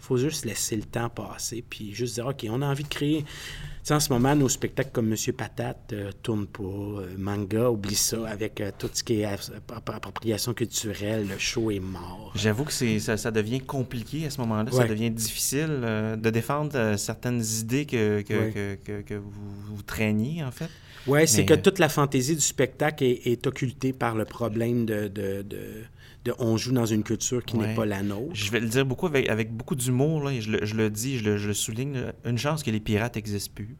faut 0.03 0.17
juste 0.17 0.43
laisser 0.45 0.75
le 0.75 0.83
temps 0.83 1.09
passer, 1.09 1.63
puis 1.67 1.93
juste 1.93 2.15
dire, 2.15 2.27
OK, 2.27 2.45
on 2.49 2.61
a 2.61 2.67
envie 2.67 2.83
de 2.83 2.89
créer. 2.89 3.23
Tu 3.23 3.87
sais, 3.87 3.93
en 3.93 3.99
ce 3.99 4.11
moment, 4.11 4.35
nos 4.35 4.49
spectacles 4.49 4.91
comme 4.91 5.07
Monsieur 5.07 5.33
Patate 5.33 5.91
ne 5.93 6.11
tournent 6.11 6.47
pas. 6.47 6.63
Euh, 6.63 7.15
manga, 7.17 7.69
oublie 7.69 7.95
ça, 7.95 8.27
avec 8.27 8.59
euh, 8.61 8.71
tout 8.77 8.89
ce 8.93 9.03
qui 9.03 9.21
est 9.21 9.25
app- 9.25 9.49
app- 9.75 9.89
appropriation 9.89 10.53
culturelle, 10.53 11.27
le 11.29 11.37
show 11.37 11.69
est 11.71 11.79
mort. 11.79 12.31
J'avoue 12.35 12.63
que 12.65 12.71
c'est, 12.73 12.99
ça, 12.99 13.17
ça 13.17 13.31
devient 13.31 13.59
compliqué 13.61 14.25
à 14.25 14.29
ce 14.29 14.39
moment-là. 14.41 14.71
Ça 14.71 14.85
devient 14.85 15.09
difficile 15.11 15.67
euh, 15.69 16.15
de 16.15 16.29
défendre 16.29 16.71
euh, 16.75 16.97
certaines 16.97 17.43
idées 17.61 17.85
que, 17.85 18.21
que, 18.21 18.33
Ouais. 18.33 19.03
que, 19.05 19.15
vous, 19.15 19.31
vous 19.75 19.81
traîniez, 19.83 20.43
en 20.43 20.51
fait. 20.51 20.69
Oui, 21.07 21.27
c'est 21.27 21.43
que 21.45 21.53
euh, 21.53 21.57
toute 21.61 21.79
la 21.79 21.89
fantaisie 21.89 22.35
du 22.35 22.41
spectacle 22.41 23.03
est, 23.03 23.27
est 23.27 23.45
occultée 23.47 23.91
par 23.91 24.15
le 24.15 24.23
problème 24.23 24.85
de, 24.85 25.09
de, 25.09 25.41
de- 25.41 25.83
de 26.25 26.33
on 26.39 26.55
joue 26.57 26.71
dans 26.71 26.85
une 26.85 27.03
culture 27.03 27.43
qui 27.43 27.55
Ouais. 27.57 27.67
n'est 27.67 27.75
pas 27.75 27.85
la 27.85 28.01
nôtre. 28.01 28.31
Je 28.33 28.49
vais 28.51 28.59
le 28.59 28.67
dire 28.67 28.85
beaucoup 28.85 29.07
avec, 29.07 29.29
avec 29.29 29.51
beaucoup 29.51 29.75
d'humour, 29.75 30.29
je 30.39 30.51
le, 30.51 30.65
je 30.65 30.75
le 30.75 30.89
dis, 30.89 31.17
je 31.19 31.23
le, 31.25 31.37
je 31.37 31.47
le 31.49 31.53
souligne. 31.53 32.13
Une 32.25 32.37
chance 32.37 32.63
que 32.63 32.71
les 32.71 32.79
pirates 32.79 33.15
n'existent 33.15 33.51
plus. 33.53 33.75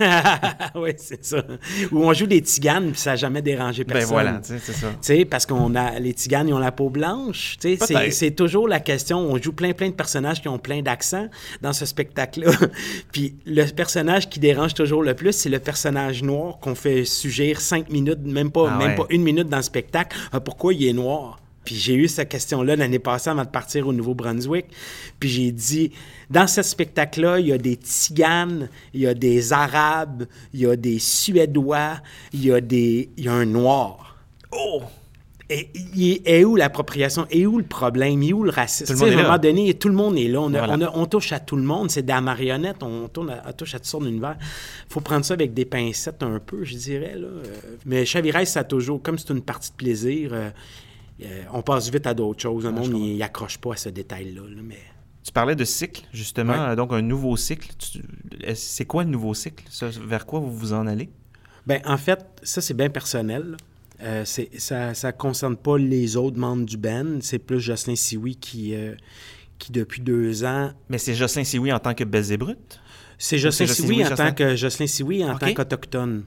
oui, 0.74 0.90
c'est 0.96 1.24
ça. 1.24 1.44
Où 1.92 2.02
on 2.04 2.12
joue 2.12 2.26
des 2.26 2.40
tiganes, 2.42 2.90
puis 2.90 2.98
ça 2.98 3.10
n'a 3.10 3.16
jamais 3.16 3.42
dérangé 3.42 3.84
personne. 3.84 4.08
Ben 4.08 4.12
voilà, 4.12 4.40
c'est 4.42 4.58
ça. 4.58 5.24
Parce 5.30 5.46
qu'on 5.46 5.74
a 5.74 5.98
les 6.00 6.14
tiganes, 6.14 6.48
ils 6.48 6.54
ont 6.54 6.58
la 6.58 6.72
peau 6.72 6.90
blanche. 6.90 7.56
C'est- 7.60 8.30
toujours 8.34 8.66
la 8.66 8.80
question. 8.80 9.18
On 9.18 9.36
joue 9.40 9.52
plein, 9.52 9.72
plein 9.72 9.88
de 9.90 9.94
personnages 9.94 10.40
qui 10.40 10.48
ont 10.48 10.58
plein 10.58 10.82
d'accents 10.82 11.28
dans 11.60 11.72
ce 11.72 11.84
spectacle-là. 11.86 12.50
Puis 13.12 13.36
le 13.46 13.64
personnage 13.70 14.28
qui 14.30 14.40
dérange 14.40 14.74
toujours 14.74 15.02
le 15.02 15.14
plus, 15.14 15.32
c'est 15.32 15.50
le 15.50 15.58
personnage 15.60 16.22
noir 16.22 16.58
qu'on 16.58 16.74
fait 16.74 17.04
suggérir 17.04 17.60
cinq 17.60 17.90
minutes, 17.90 18.20
même 18.24 18.50
pas, 18.50 18.70
Ah 18.72 18.78
même 18.78 18.96
pas 18.96 19.06
une 19.10 19.22
minute 19.22 19.48
dans 19.48 19.58
le 19.58 19.62
spectacle. 19.62 20.16
Ah, 20.32 20.40
pourquoi 20.40 20.72
il 20.74 20.86
est 20.86 20.92
noir? 20.94 21.38
Puis 21.64 21.76
j'ai 21.76 21.94
eu 21.94 22.08
cette 22.08 22.28
question-là 22.28 22.74
l'année 22.76 22.98
passée 22.98 23.30
avant 23.30 23.44
de 23.44 23.48
partir 23.48 23.86
au 23.86 23.92
Nouveau-Brunswick. 23.92 24.66
Puis 25.20 25.28
j'ai 25.28 25.52
dit, 25.52 25.92
dans 26.28 26.46
ce 26.48 26.62
spectacle-là, 26.62 27.38
il 27.38 27.46
y 27.46 27.52
a 27.52 27.58
des 27.58 27.74
Tziganes, 27.74 28.68
il 28.94 29.00
y 29.02 29.06
a 29.06 29.14
des 29.14 29.52
Arabes, 29.52 30.24
il 30.52 30.60
y 30.60 30.66
a 30.66 30.74
des 30.74 30.98
Suédois, 30.98 31.98
il 32.32 32.44
y 32.46 32.52
a, 32.52 32.60
des, 32.60 33.10
il 33.16 33.24
y 33.24 33.28
a 33.28 33.32
un 33.34 33.44
Noir. 33.46 34.16
Oh! 34.50 34.82
Et, 35.54 36.44
où 36.46 36.56
l'appropriation? 36.56 37.26
Et 37.30 37.46
où 37.46 37.58
le 37.58 37.64
problème? 37.64 38.22
Et 38.22 38.32
où 38.32 38.42
le 38.42 38.50
racisme? 38.50 38.96
Tout 38.96 39.04
à 39.04 39.08
est 39.08 39.12
un 39.12 39.16
moment 39.16 39.28
là. 39.32 39.38
donné, 39.38 39.74
tout 39.74 39.88
le 39.88 39.94
monde 39.94 40.16
est 40.16 40.28
là. 40.28 40.40
On, 40.40 40.54
a- 40.54 40.58
Voilà. 40.66 40.74
on 40.76 40.80
a- 40.80 40.92
on 40.94 41.04
touche 41.06 41.32
à 41.32 41.40
tout 41.40 41.56
le 41.56 41.62
monde. 41.62 41.90
C'est 41.90 42.02
de 42.02 42.08
la 42.08 42.22
marionnette. 42.22 42.82
On, 42.82 43.06
tourne 43.08 43.28
à- 43.30 43.42
on 43.46 43.52
touche 43.52 43.74
à 43.74 43.78
toutes 43.78 43.86
sortes 43.86 44.04
d'univers. 44.04 44.36
faut 44.88 45.00
prendre 45.00 45.24
ça 45.26 45.34
avec 45.34 45.52
des 45.52 45.66
pincettes 45.66 46.22
un 46.22 46.38
peu, 46.38 46.64
je 46.64 46.74
dirais. 46.76 47.16
Là. 47.16 47.26
Euh, 47.26 47.42
Mais 47.84 48.06
Chavirès, 48.06 48.50
ça 48.50 48.60
a 48.60 48.64
toujours, 48.64 49.02
comme 49.02 49.18
c'est 49.18 49.28
une 49.30 49.42
partie 49.42 49.70
de 49.72 49.76
plaisir, 49.76 50.30
euh, 50.32 50.48
on 51.52 51.62
passe 51.62 51.90
vite 51.90 52.06
à 52.06 52.14
d'autres 52.14 52.40
choses. 52.42 52.64
Le 52.64 52.70
Ah, 52.70 52.72
monde, 52.72 52.96
il 52.96 53.22
accroche 53.22 53.58
pas 53.58 53.72
à 53.74 53.76
ce 53.76 53.88
détail-là. 53.88 54.42
là, 54.42 54.62
mais... 54.62 54.78
Tu 55.24 55.30
parlais 55.32 55.54
de 55.54 55.64
cycle, 55.64 56.02
justement, 56.12 56.52
euh, 56.54 56.74
donc 56.74 56.92
un 56.92 57.00
nouveau 57.02 57.36
cycle. 57.36 57.68
C'est 58.54 58.84
quoi 58.86 59.04
le 59.04 59.10
nouveau 59.10 59.34
cycle? 59.34 59.64
Vers 60.04 60.26
quoi 60.26 60.40
vous 60.40 60.52
vous 60.52 60.72
en 60.72 60.86
allez? 60.86 61.10
Ben, 61.66 61.80
en 61.84 61.96
fait, 61.96 62.24
ça, 62.42 62.60
c'est 62.60 62.74
bien 62.74 62.90
personnel. 62.90 63.56
Euh, 64.02 64.24
ça 64.24 64.90
ne 64.90 65.10
concerne 65.12 65.56
pas 65.56 65.78
les 65.78 66.16
autres 66.16 66.38
membres 66.38 66.64
du 66.66 66.76
band. 66.76 67.18
C'est 67.20 67.38
plus 67.38 67.60
Jocelyn 67.60 67.94
Sioui 67.94 68.34
qui, 68.34 68.74
euh, 68.74 68.94
qui, 69.60 69.70
depuis 69.70 70.00
deux 70.00 70.44
ans... 70.44 70.72
Mais 70.88 70.98
c'est 70.98 71.14
Jocelyn 71.14 71.44
Sioui 71.44 71.72
en 71.72 71.78
tant 71.78 71.94
que 71.94 72.02
Brute? 72.02 72.80
C'est 73.16 73.38
Jocelyn 73.38 73.68
Sioui 73.68 74.04
en 74.04 74.08
Jocelyn? 74.08 74.30
tant 74.30 74.34
que 74.34 74.56
Jocelyn 74.56 74.86
Sioui 74.88 75.24
en 75.24 75.38
tant 75.38 75.54
qu'autochtone. 75.54 76.24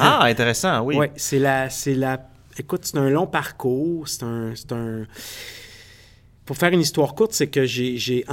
ah, 0.00 0.24
intéressant, 0.24 0.80
oui. 0.82 0.96
Oui, 0.98 1.06
c'est 1.14 1.38
la, 1.38 1.70
c'est 1.70 1.94
la. 1.94 2.28
Écoute, 2.58 2.84
c'est 2.84 2.98
un 2.98 3.10
long 3.10 3.26
parcours. 3.26 4.08
C'est 4.08 4.22
un, 4.22 4.52
un. 4.70 5.06
Pour 6.44 6.56
faire 6.56 6.72
une 6.72 6.80
histoire 6.80 7.14
courte, 7.14 7.32
c'est 7.32 7.46
que 7.46 7.64
j'ai, 7.64 8.24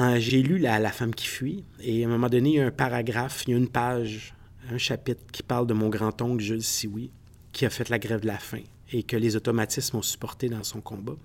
lu 0.43 0.57
la, 0.57 0.91
femme 0.91 1.15
qui 1.15 1.27
fuit 1.27 1.63
et 1.79 2.03
à 2.03 2.07
un 2.07 2.11
moment 2.11 2.27
donné, 2.27 2.49
il 2.49 2.55
y 2.55 2.59
a 2.59 2.65
un 2.65 2.71
paragraphe, 2.71 3.43
il 3.47 3.51
y 3.51 3.53
a 3.53 3.57
une 3.57 3.69
page, 3.69 4.33
un 4.69 4.77
chapitre 4.77 5.21
qui 5.31 5.43
parle 5.43 5.65
de 5.65 5.73
mon 5.73 5.87
grand-oncle 5.87 6.43
Jules 6.43 6.61
Sioui 6.63 7.11
qui 7.53 7.65
a 7.65 7.69
fait 7.69 7.87
la 7.89 7.99
grève 7.99 8.19
de 8.19 8.27
la 8.27 8.37
faim 8.37 8.63
et 8.91 9.03
que 9.03 9.15
les 9.15 9.37
automatismes 9.37 9.97
ont 9.97 10.01
supporté 10.01 10.49
dans 10.49 10.63
son 10.63 10.81
combat. 10.81 11.15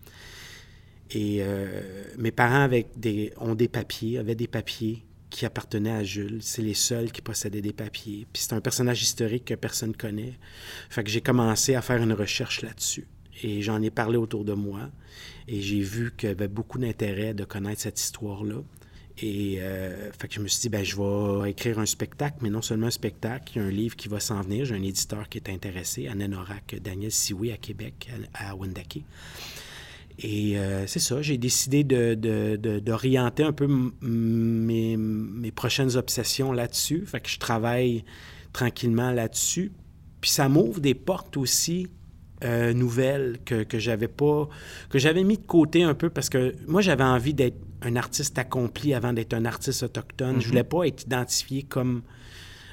Et 1.10 1.38
euh, 1.40 2.04
mes 2.18 2.30
parents 2.30 2.68
ont 3.38 3.54
des 3.54 3.68
papiers, 3.68 4.18
avaient 4.18 4.34
des 4.36 4.48
papiers 4.48 5.04
qui 5.36 5.44
appartenaient 5.44 5.92
à 5.92 6.02
Jules. 6.02 6.38
C'est 6.40 6.62
les 6.62 6.74
seuls 6.74 7.12
qui 7.12 7.20
possédaient 7.20 7.60
des 7.60 7.74
papiers. 7.74 8.26
Puis 8.32 8.42
c'est 8.42 8.54
un 8.54 8.62
personnage 8.62 9.02
historique 9.02 9.44
que 9.44 9.54
personne 9.54 9.94
connaît. 9.94 10.38
Fait 10.88 11.04
que 11.04 11.10
j'ai 11.10 11.20
commencé 11.20 11.74
à 11.74 11.82
faire 11.82 12.02
une 12.02 12.14
recherche 12.14 12.62
là-dessus. 12.62 13.06
Et 13.42 13.60
j'en 13.60 13.82
ai 13.82 13.90
parlé 13.90 14.16
autour 14.16 14.46
de 14.46 14.54
moi. 14.54 14.90
Et 15.46 15.60
j'ai 15.60 15.80
vu 15.80 16.12
qu'il 16.16 16.30
y 16.30 16.32
avait 16.32 16.48
beaucoup 16.48 16.78
d'intérêt 16.78 17.34
de 17.34 17.44
connaître 17.44 17.82
cette 17.82 18.00
histoire-là. 18.00 18.62
Et 19.18 19.56
euh, 19.60 20.10
fait 20.12 20.28
que 20.28 20.34
je 20.34 20.40
me 20.40 20.48
suis 20.48 20.62
dit, 20.62 20.68
ben, 20.70 20.82
je 20.82 20.96
vais 20.96 21.50
écrire 21.50 21.78
un 21.78 21.86
spectacle, 21.86 22.38
mais 22.40 22.50
non 22.50 22.62
seulement 22.62 22.86
un 22.86 22.90
spectacle, 22.90 23.52
il 23.54 23.58
y 23.58 23.64
a 23.64 23.68
un 23.68 23.70
livre 23.70 23.94
qui 23.94 24.08
va 24.08 24.20
s'en 24.20 24.40
venir. 24.40 24.64
J'ai 24.64 24.74
un 24.74 24.82
éditeur 24.82 25.28
qui 25.28 25.36
est 25.36 25.50
intéressé, 25.50 26.08
Ananorak, 26.08 26.76
Daniel 26.82 27.12
Sioui 27.12 27.52
à 27.52 27.58
Québec, 27.58 28.08
à, 28.32 28.52
à 28.52 28.54
Wendake. 28.54 29.04
Et 30.18 30.58
euh, 30.58 30.86
c'est 30.86 30.98
ça, 30.98 31.20
j'ai 31.20 31.36
décidé 31.36 31.84
de- 31.84 32.14
de- 32.14 32.56
de- 32.56 32.78
d'orienter 32.78 33.42
un 33.42 33.52
peu 33.52 33.68
mes, 34.00 34.96
mes 34.96 35.50
prochaines 35.50 35.96
obsessions 35.96 36.52
là-dessus. 36.52 37.04
Fait 37.06 37.20
que 37.20 37.28
je 37.28 37.38
travaille 37.38 38.04
tranquillement 38.52 39.10
là-dessus. 39.10 39.72
Puis 40.22 40.30
ça 40.30 40.48
m'ouvre 40.48 40.80
des 40.80 40.94
portes 40.94 41.36
aussi 41.36 41.88
euh, 42.44 42.72
nouvelles 42.72 43.38
que, 43.44 43.62
que 43.62 43.78
j'avais 43.78 44.08
pas, 44.08 44.48
que 44.90 44.98
j'avais 44.98 45.24
mis 45.24 45.36
de 45.36 45.46
côté 45.46 45.82
un 45.82 45.94
peu 45.94 46.10
parce 46.10 46.28
que 46.28 46.54
moi 46.66 46.80
j'avais 46.80 47.04
envie 47.04 47.34
d'être 47.34 47.56
un 47.82 47.96
artiste 47.96 48.38
accompli 48.38 48.94
avant 48.94 49.12
d'être 49.12 49.34
un 49.34 49.44
artiste 49.44 49.82
autochtone. 49.82 50.40
Je 50.40 50.48
voulais 50.48 50.64
pas 50.64 50.84
être 50.86 51.02
identifié 51.04 51.62
comme 51.62 52.02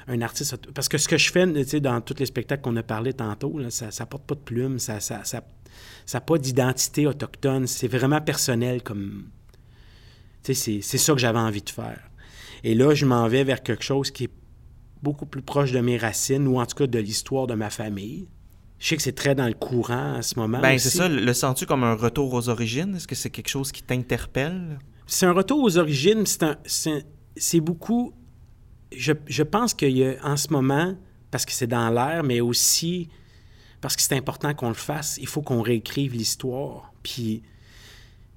un 0.06 0.20
artiste 0.20 0.56
parce 0.74 0.88
que 0.88 0.98
ce 0.98 1.08
que 1.08 1.16
je 1.16 1.30
fais 1.30 1.50
tu 1.50 1.64
sais, 1.64 1.80
dans 1.80 2.00
tous 2.02 2.18
les 2.18 2.26
spectacles 2.26 2.62
qu'on 2.62 2.76
a 2.76 2.82
parlé 2.82 3.12
tantôt 3.14 3.58
là, 3.58 3.70
ça 3.70 3.90
ça 3.90 4.04
porte 4.04 4.24
pas 4.24 4.34
de 4.34 4.40
plume 4.40 4.78
ça 4.78 5.00
ça 5.00 5.24
ça 5.24 5.42
ça 6.06 6.18
n'a 6.18 6.22
pas 6.22 6.38
d'identité 6.38 7.06
autochtone 7.06 7.66
c'est 7.66 7.88
vraiment 7.88 8.20
personnel 8.20 8.82
comme 8.82 9.24
tu 10.42 10.54
sais 10.54 10.54
c'est 10.54 10.80
c'est 10.82 10.98
ça 10.98 11.12
que 11.12 11.18
j'avais 11.18 11.38
envie 11.38 11.62
de 11.62 11.70
faire 11.70 12.00
et 12.62 12.74
là 12.74 12.94
je 12.94 13.06
m'en 13.06 13.26
vais 13.28 13.44
vers 13.44 13.62
quelque 13.62 13.84
chose 13.84 14.10
qui 14.10 14.24
est 14.24 14.30
beaucoup 15.02 15.26
plus 15.26 15.42
proche 15.42 15.72
de 15.72 15.80
mes 15.80 15.96
racines 15.98 16.46
ou 16.46 16.58
en 16.60 16.66
tout 16.66 16.76
cas 16.76 16.86
de 16.86 16.98
l'histoire 16.98 17.46
de 17.46 17.54
ma 17.54 17.70
famille 17.70 18.28
je 18.78 18.88
sais 18.88 18.96
que 18.96 19.02
c'est 19.02 19.12
très 19.12 19.34
dans 19.34 19.46
le 19.46 19.54
courant 19.54 20.16
en 20.18 20.22
ce 20.22 20.38
moment 20.38 20.60
Ben, 20.60 20.78
c'est 20.78 20.90
ça, 20.90 21.08
le 21.08 21.32
sens-tu 21.32 21.64
comme 21.64 21.84
un 21.84 21.94
retour 21.94 22.34
aux 22.34 22.48
origines? 22.50 22.96
Est-ce 22.96 23.06
que 23.06 23.14
c'est 23.14 23.30
quelque 23.30 23.48
chose 23.48 23.72
qui 23.72 23.82
t'interpelle? 23.82 24.78
C'est 25.06 25.24
un 25.24 25.32
retour 25.32 25.62
aux 25.62 25.78
origines. 25.78 26.26
C'est 26.26 26.42
un- 26.42 26.58
c'est 26.66 27.06
c'est 27.36 27.60
beaucoup. 27.60 28.12
Je, 28.94 29.12
je 29.26 29.42
pense 29.42 29.72
qu'il 29.74 29.96
y 29.96 30.04
a 30.04 30.16
en 30.22 30.36
ce 30.36 30.52
moment, 30.52 30.96
parce 31.30 31.46
que 31.46 31.52
c'est 31.52 31.68
dans 31.68 31.88
l'air, 31.88 32.24
mais 32.24 32.40
aussi 32.42 33.08
parce 33.84 33.96
que 33.96 34.00
c'est 34.02 34.16
important 34.16 34.54
qu'on 34.54 34.68
le 34.68 34.74
fasse, 34.74 35.18
il 35.20 35.26
faut 35.26 35.42
qu'on 35.42 35.60
réécrive 35.60 36.14
l'histoire. 36.14 36.90
Puis, 37.02 37.42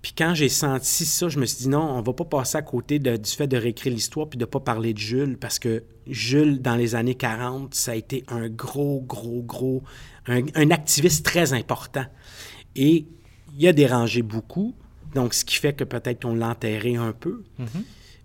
puis 0.01 0.11
quand 0.17 0.33
j'ai 0.35 0.49
senti 0.49 1.05
ça, 1.05 1.29
je 1.29 1.39
me 1.39 1.45
suis 1.45 1.59
dit 1.59 1.69
non, 1.69 1.79
on 1.97 2.01
va 2.01 2.11
pas 2.11 2.25
passer 2.25 2.57
à 2.57 2.61
côté 2.61 2.99
de- 2.99 3.15
du 3.15 3.31
fait 3.31 3.47
de 3.47 3.55
réécrire 3.55 3.93
l'histoire 3.93 4.27
puis 4.27 4.37
de 4.37 4.43
pas 4.43 4.59
parler 4.59 4.93
de 4.93 4.97
Jules, 4.99 5.37
parce 5.39 5.57
que 5.57 5.85
Jules, 6.05 6.61
dans 6.61 6.75
les 6.75 6.95
années 6.95 7.15
40, 7.15 7.73
ça 7.73 7.91
a 7.93 7.95
été 7.95 8.25
un 8.27 8.49
gros, 8.49 8.99
gros, 9.07 9.41
gros, 9.41 9.83
un, 10.27 10.41
un 10.55 10.69
activiste 10.71 11.23
très 11.25 11.53
important. 11.53 12.03
Et 12.75 13.05
il 13.57 13.67
a 13.69 13.71
dérangé 13.71 14.23
beaucoup, 14.23 14.75
donc 15.15 15.33
ce 15.33 15.45
qui 15.45 15.55
fait 15.55 15.71
que 15.71 15.85
peut-être 15.85 16.23
qu'on 16.23 16.35
l'a 16.35 16.49
enterré 16.49 16.97
un 16.97 17.13
peu. 17.13 17.43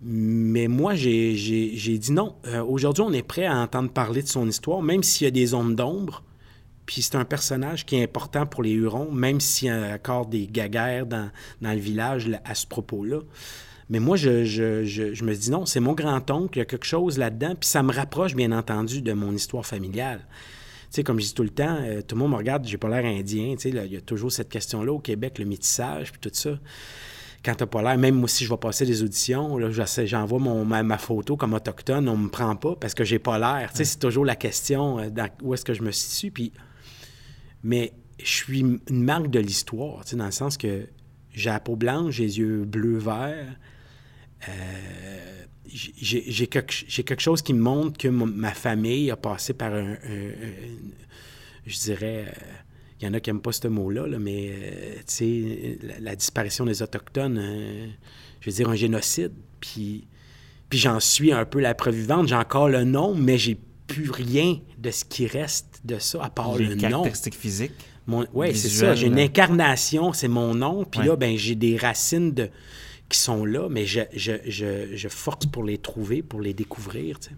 Mais 0.01 0.67
moi, 0.67 0.93
j'ai 0.95 1.37
j'ai- 1.37 1.71
j'ai 1.77 1.97
dit 1.97 2.11
non. 2.11 2.35
Euh, 2.47 2.61
Aujourd'hui, 2.65 3.01
on 3.07 3.13
est 3.13 3.23
prêt 3.23 3.45
à 3.45 3.55
entendre 3.59 3.89
parler 3.89 4.21
de 4.21 4.27
son 4.27 4.49
histoire, 4.49 4.81
même 4.81 5.01
s'il 5.03 5.23
y 5.23 5.27
a 5.29 5.31
des 5.31 5.45
zones 5.45 5.75
d'ombre. 5.77 6.23
Puis 6.85 7.01
c'est 7.01 7.15
un 7.15 7.25
personnage 7.25 7.85
qui 7.85 7.95
est 7.95 8.03
important 8.03 8.45
pour 8.45 8.63
les 8.63 8.71
Hurons, 8.71 9.11
même 9.11 9.39
s'il 9.39 9.69
y 9.69 9.71
a 9.71 9.93
encore 9.93 10.25
des 10.25 10.47
gaguères 10.47 11.05
dans, 11.05 11.29
dans 11.61 11.71
le 11.71 11.79
village 11.79 12.27
là, 12.27 12.41
à 12.45 12.55
ce 12.55 12.67
propos-là. 12.67 13.19
Mais 13.89 13.99
moi, 13.99 14.17
je, 14.17 14.43
je, 14.43 14.83
je, 14.83 15.13
je 15.13 15.23
me 15.23 15.33
dis 15.33 15.51
non, 15.51 15.65
c'est 15.65 15.79
mon 15.79 15.93
grand-oncle, 15.93 16.57
il 16.57 16.59
y 16.59 16.61
a 16.61 16.65
quelque 16.65 16.85
chose 16.85 17.17
là-dedans, 17.17 17.55
puis 17.59 17.69
ça 17.69 17.83
me 17.83 17.93
rapproche, 17.93 18.35
bien 18.35 18.51
entendu, 18.51 19.01
de 19.01 19.13
mon 19.13 19.33
histoire 19.33 19.65
familiale. 19.65 20.21
Tu 20.29 20.97
sais, 20.97 21.03
comme 21.03 21.19
je 21.19 21.25
dis 21.25 21.33
tout 21.33 21.43
le 21.43 21.49
temps, 21.49 21.77
euh, 21.81 22.01
tout 22.01 22.15
le 22.15 22.21
monde 22.21 22.31
me 22.31 22.37
regarde, 22.37 22.65
j'ai 22.65 22.77
pas 22.77 22.87
l'air 22.89 23.05
indien, 23.05 23.55
tu 23.55 23.63
sais, 23.63 23.71
là, 23.71 23.85
il 23.85 23.93
y 23.93 23.97
a 23.97 24.01
toujours 24.01 24.31
cette 24.31 24.49
question-là 24.49 24.91
au 24.91 24.99
Québec, 24.99 25.37
le 25.39 25.45
métissage, 25.45 26.11
puis 26.11 26.21
tout 26.21 26.29
ça 26.33 26.51
quand 27.43 27.55
t'as 27.55 27.65
pas 27.65 27.81
l'air, 27.81 27.97
même 27.97 28.15
moi, 28.15 28.29
si 28.29 28.45
je 28.45 28.49
vais 28.49 28.57
passer 28.57 28.85
des 28.85 29.03
auditions, 29.03 29.57
là, 29.57 29.69
j'envoie 30.05 30.39
mon, 30.39 30.63
ma, 30.63 30.81
ma 30.81 30.97
photo 30.97 31.35
comme 31.35 31.53
autochtone, 31.53 32.07
on 32.07 32.15
me 32.15 32.29
prend 32.29 32.55
pas 32.55 32.75
parce 32.79 32.93
que 32.93 33.03
j'ai 33.03 33.19
pas 33.19 33.37
l'air. 33.37 33.69
Tu 33.71 33.79
sais, 33.79 33.83
c'est 33.83 33.99
toujours 33.99 34.23
la 34.23 34.37
question 34.37 34.99
euh, 34.99 35.09
dans- 35.09 35.27
où 35.41 35.53
est-ce 35.53 35.65
que 35.65 35.73
je 35.73 35.81
me 35.81 35.91
situe. 35.91 36.31
Puis, 36.31 36.53
mais 37.63 37.93
je 38.19 38.29
suis 38.29 38.59
une 38.59 39.03
marque 39.03 39.29
de 39.29 39.39
l'histoire, 39.39 40.03
dans 40.13 40.25
le 40.25 40.31
sens 40.31 40.57
que 40.57 40.87
j'ai 41.33 41.49
la 41.49 41.59
peau 41.59 41.75
blanche, 41.75 42.15
j'ai 42.15 42.23
les 42.23 42.39
yeux 42.39 42.65
bleu-vert. 42.65 43.55
Euh, 44.47 45.43
j'ai 45.65 46.47
quelque, 46.47 47.19
chose 47.19 47.41
qui 47.41 47.53
montre 47.53 47.97
que 47.97 48.07
ma 48.07 48.51
famille 48.51 49.09
a 49.09 49.15
passé 49.15 49.53
par 49.53 49.73
un, 49.73 49.97
je 51.65 51.79
dirais, 51.79 52.25
euh, 52.27 52.31
il 52.99 53.05
y 53.05 53.09
en 53.09 53.13
a 53.13 53.19
qui 53.19 53.29
n'aiment 53.29 53.41
pas 53.41 53.51
ce 53.51 53.67
mot-là, 53.67 54.07
là, 54.07 54.19
mais 54.19 54.51
euh, 54.51 55.75
la, 55.81 55.99
la 55.99 56.15
disparition 56.15 56.65
des 56.65 56.81
Autochtones, 56.81 57.37
euh, 57.37 57.87
je 58.41 58.49
veux 58.49 58.55
dire, 58.55 58.69
un 58.69 58.75
génocide. 58.75 59.31
Puis, 59.59 60.07
puis 60.69 60.79
j'en 60.79 60.99
suis 60.99 61.31
un 61.31 61.45
peu 61.45 61.59
la 61.59 61.73
preuve 61.73 61.95
vivante. 61.95 62.27
J'ai 62.27 62.35
encore 62.35 62.69
le 62.69 62.83
nom, 62.83 63.15
mais 63.15 63.37
j'ai 63.37 63.57
plus 63.93 64.09
rien 64.11 64.59
de 64.77 64.91
ce 64.91 65.05
qui 65.05 65.27
reste 65.27 65.81
de 65.83 65.99
ça, 65.99 66.23
à 66.23 66.29
part 66.29 66.55
Les 66.57 66.65
le 66.65 66.75
nom. 66.75 66.81
caractéristiques 66.81 67.35
physiques? 67.35 67.71
Oui, 68.07 68.55
c'est 68.55 68.69
ça. 68.69 68.95
J'ai 68.95 69.07
une 69.07 69.15
là. 69.15 69.23
incarnation, 69.23 70.11
c'est 70.13 70.27
mon 70.27 70.53
nom. 70.55 70.83
Puis 70.85 70.99
Ouais. 71.01 71.07
là, 71.07 71.15
ben, 71.15 71.37
j'ai 71.37 71.55
des 71.55 71.77
racines 71.77 72.31
de, 72.33 72.49
qui 73.09 73.17
sont 73.17 73.45
là, 73.45 73.67
mais 73.69 73.85
je, 73.85 74.01
je, 74.13 74.33
je, 74.45 74.95
je 74.95 75.07
force 75.07 75.45
pour 75.45 75.63
les 75.63 75.77
trouver, 75.77 76.21
pour 76.21 76.41
les 76.41 76.53
découvrir. 76.53 77.19
tu 77.19 77.29
sais. 77.29 77.35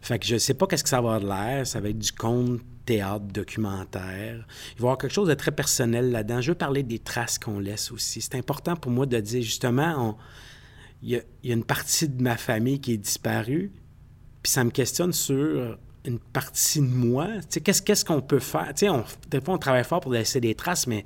Fait 0.00 0.18
que 0.18 0.26
je 0.26 0.36
sais 0.38 0.54
pas 0.54 0.66
qu'est-ce 0.66 0.82
que 0.84 0.88
ça 0.88 1.00
va 1.00 1.14
avoir 1.16 1.20
de 1.20 1.26
l'air. 1.26 1.66
Ça 1.66 1.80
va 1.80 1.88
être 1.90 1.98
du 1.98 2.12
conte, 2.12 2.60
théâtre, 2.86 3.26
documentaire. 3.26 4.34
Il 4.76 4.78
va 4.78 4.78
y 4.78 4.82
avoir 4.82 4.98
quelque 4.98 5.12
chose 5.12 5.28
de 5.28 5.34
très 5.34 5.50
personnel 5.52 6.10
là-dedans. 6.10 6.40
Je 6.40 6.50
veux 6.52 6.56
parler 6.58 6.82
des 6.82 6.98
traces 6.98 7.38
qu'on 7.38 7.58
laisse 7.58 7.92
aussi. 7.92 8.20
C'est 8.20 8.34
important 8.36 8.74
pour 8.76 8.90
moi 8.90 9.06
de 9.06 9.18
dire, 9.20 9.42
justement, 9.42 9.94
on- 10.10 10.16
il 11.02 11.10
y, 11.10 11.16
a, 11.16 11.20
il 11.44 11.50
y 11.50 11.52
a 11.52 11.56
une 11.56 11.64
partie 11.64 12.08
de 12.08 12.20
ma 12.22 12.36
famille 12.36 12.80
qui 12.80 12.92
est 12.94 12.96
disparue, 12.98 13.70
puis 14.48 14.52
ça 14.54 14.64
me 14.64 14.70
questionne 14.70 15.12
sur 15.12 15.76
une 16.06 16.18
partie 16.18 16.80
de 16.80 16.86
moi. 16.86 17.26
Tu 17.26 17.46
sais, 17.50 17.60
qu'est-ce 17.60 17.82
qu'est-ce 17.82 18.02
qu'on 18.02 18.22
peut 18.22 18.38
faire? 18.38 18.72
On, 18.84 19.04
des 19.28 19.42
fois, 19.42 19.52
on 19.52 19.58
travaille 19.58 19.84
fort 19.84 20.00
pour 20.00 20.10
laisser 20.14 20.40
des 20.40 20.54
traces, 20.54 20.86
mais 20.86 21.04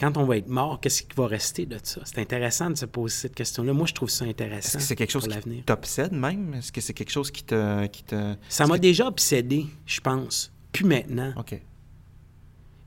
quand 0.00 0.16
on 0.16 0.24
va 0.24 0.38
être 0.38 0.48
mort, 0.48 0.80
qu'est-ce 0.80 1.04
qui 1.04 1.16
va 1.16 1.28
rester 1.28 1.66
de 1.66 1.78
ça? 1.80 2.00
C'est 2.04 2.18
intéressant 2.18 2.68
de 2.68 2.74
se 2.74 2.86
poser 2.86 3.14
cette 3.14 3.36
question-là. 3.36 3.72
Moi, 3.72 3.86
je 3.86 3.94
trouve 3.94 4.10
ça 4.10 4.24
intéressant 4.24 4.70
Est-ce 4.70 4.76
que 4.78 4.82
c'est 4.82 4.96
quelque 4.96 5.12
chose 5.12 5.28
pour 5.28 5.38
qui 5.40 5.62
t'obsède 5.62 6.10
même? 6.10 6.54
Est-ce 6.54 6.72
que 6.72 6.80
c'est 6.80 6.92
quelque 6.92 7.12
chose 7.12 7.30
qui 7.30 7.44
te... 7.44 7.86
Qui 7.86 8.02
te... 8.02 8.34
Ça 8.48 8.66
m'a 8.66 8.76
déjà 8.76 9.06
obsédé, 9.06 9.66
je 9.86 10.00
pense. 10.00 10.50
Puis 10.72 10.84
maintenant. 10.84 11.32
OK. 11.36 11.62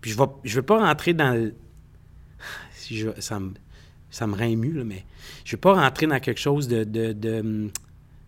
Puis 0.02 0.12
je 0.12 0.20
ne 0.20 0.26
je 0.44 0.56
vais 0.56 0.66
pas 0.66 0.86
rentrer 0.86 1.14
dans 1.14 1.32
le... 1.34 1.56
Si 2.74 2.98
je- 2.98 3.22
ça, 3.22 3.40
me, 3.40 3.54
ça 4.12 4.28
me 4.28 4.36
rend 4.36 4.44
ému, 4.44 4.74
là, 4.74 4.84
mais 4.84 5.06
je 5.46 5.52
ne 5.52 5.56
vais 5.56 5.62
pas 5.62 5.76
rentrer 5.76 6.08
dans 6.08 6.20
quelque 6.20 6.42
chose 6.42 6.68
de, 6.68 6.84
de, 6.84 7.14
de- 7.14 7.72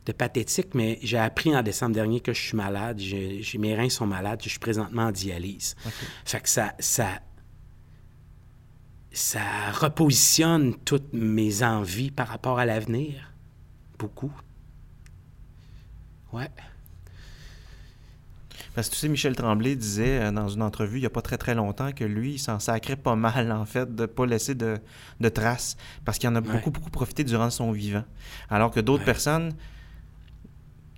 de 0.06 0.12
pathétique, 0.12 0.76
mais 0.76 1.00
j'ai 1.02 1.18
appris 1.18 1.56
en 1.56 1.64
décembre 1.64 1.94
dernier 1.94 2.20
que 2.20 2.32
je 2.34 2.42
suis 2.42 2.56
malade. 2.58 3.00
J'ai, 3.00 3.42
mes 3.58 3.76
reins 3.76 3.90
sont 3.90 4.06
malades. 4.06 4.42
Je 4.44 4.50
suis 4.50 4.60
présentement 4.60 5.04
en 5.04 5.12
dialyse. 5.12 5.76
Fait 6.26 6.40
que 6.42 6.50
ça... 6.50 6.74
ça 6.80 7.08
ça 9.12 9.72
repositionne 9.72 10.76
toutes 10.84 11.14
mes 11.14 11.64
envies 11.64 12.12
par 12.12 12.28
rapport 12.28 12.60
à 12.60 12.66
l'avenir. 12.66 13.32
Beaucoup. 13.98 14.34
Ouais. 16.34 16.50
Parce 18.74 18.90
que 18.90 18.94
tu 18.96 19.00
sais, 19.00 19.08
Michel 19.08 19.38
Tremblay 19.38 19.78
disait 19.78 20.20
euh, 20.22 20.32
dans 20.34 20.50
une 20.50 20.62
entrevue 20.62 20.98
il 20.98 21.02
n'y 21.02 21.06
a 21.06 21.10
pas 21.10 21.22
très 21.22 21.38
très 21.38 21.56
longtemps 21.56 21.94
que 21.94 22.04
lui, 22.04 22.34
il 22.34 22.40
s'en 22.40 22.60
sacrait 22.60 22.98
pas 22.98 23.16
mal, 23.16 23.54
en 23.54 23.64
fait, 23.66 23.96
de 23.96 24.02
ne 24.02 24.06
pas 24.06 24.26
laisser 24.26 24.54
de, 24.54 24.80
de 25.22 25.30
traces. 25.30 25.78
Parce 26.04 26.18
qu'il 26.18 26.28
en 26.28 26.36
a 26.36 26.42
Ouais. 26.42 26.52
beaucoup, 26.52 26.72
beaucoup 26.72 26.90
profité 26.90 27.24
durant 27.24 27.50
son 27.50 27.72
vivant. 27.72 28.04
Alors 28.50 28.70
que 28.72 28.82
d'autres 28.82 29.00
Ouais. 29.00 29.06
personnes 29.06 29.54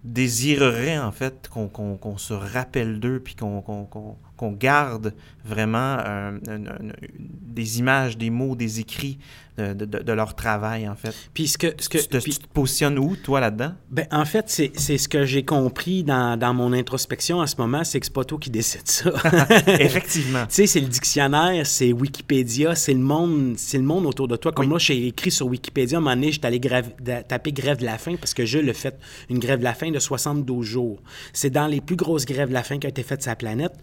désireraient, 0.08 0.98
en 1.00 1.12
fait, 1.12 1.48
qu'on 1.50 1.68
qu'on- 1.68 1.98
qu'on 1.98 2.18
se 2.18 2.34
rappelle 2.34 3.00
d'eux, 3.00 3.20
puis 3.20 3.36
qu'on 3.36 3.62
qu'on- 3.62 4.18
qu'on- 4.38 4.52
garde 4.54 5.14
vraiment 5.44 5.98
euh, 6.06 6.38
une- 6.48 6.70
une- 6.80 6.94
des 7.20 7.80
images, 7.80 8.18
des 8.18 8.30
mots, 8.30 8.56
des 8.56 8.80
écrits 8.80 9.18
de, 9.58 9.74
de- 9.74 10.12
leur 10.14 10.36
travail, 10.36 10.88
en 10.88 10.96
fait. 10.96 11.16
Puis 11.34 11.48
ce 11.48 11.58
que, 11.58 11.74
ce 11.80 11.90
que 11.90 11.98
tu, 11.98 12.08
te, 12.08 12.18
puis- 12.18 12.34
tu 12.34 12.38
te 12.40 12.48
positionnes 12.48 13.00
où, 13.00 13.16
toi, 13.16 13.40
là-dedans? 13.40 13.72
ben, 13.90 14.06
en 14.12 14.24
fait, 14.24 14.46
c'est 14.48 14.98
ce 15.00 15.08
que 15.08 15.26
j'ai 15.26 15.44
compris 15.46 16.04
dans, 16.04 16.38
dans 16.38 16.54
mon 16.54 16.74
introspection 16.74 17.40
en 17.40 17.48
ce 17.48 17.56
moment, 17.58 17.84
c'est 17.84 18.00
que 18.00 18.06
c'est 18.06 18.14
pas 18.14 18.24
toi 18.24 18.38
qui 18.40 18.52
décide 18.52 18.88
ça. 18.88 19.10
Effectivement. 19.80 20.46
Tu 20.48 20.54
sais, 20.54 20.68
c'est 20.68 20.80
le 20.80 20.86
dictionnaire, 20.88 21.66
c'est 21.66 21.92
Wikipédia, 21.92 22.76
c'est 22.76 22.94
le 22.94 23.00
monde, 23.00 23.56
c'est 23.58 23.78
le 23.80 23.84
monde 23.84 24.06
autour 24.06 24.28
de 24.28 24.36
toi. 24.36 24.52
Comme 24.52 24.66
Oui. 24.66 24.70
moi, 24.70 24.80
j'ai 24.80 25.08
écrit 25.08 25.32
sur 25.32 25.48
Wikipédia, 25.48 25.98
à 25.98 26.02
un 26.02 26.04
moment 26.04 26.16
donné, 26.16 26.32
j'étais 26.32 26.46
allé 26.48 26.60
grave- 26.60 26.92
taper 27.28 27.52
grève 27.52 27.78
de 27.78 27.86
la 27.86 27.98
faim 27.98 28.14
parce 28.20 28.36
que 28.36 28.46
je 28.46 28.60
le 28.60 28.74
fait 28.74 28.96
une 29.30 29.40
grève 29.40 29.58
de 29.60 29.64
la 29.64 29.74
faim 29.74 29.90
de 29.90 29.98
72 30.00 30.64
jours. 30.66 31.02
C'est 31.34 31.50
dans 31.50 31.66
les 31.68 31.82
plus 31.82 31.96
grosses 31.96 32.26
grèves 32.26 32.50
de 32.50 32.54
la 32.54 32.62
faim 32.64 32.78
qui 32.78 32.86
ont 32.86 32.92
été 32.92 33.02
faites 33.02 33.24
sur 33.24 33.32
la 33.32 33.36
planète. 33.36 33.74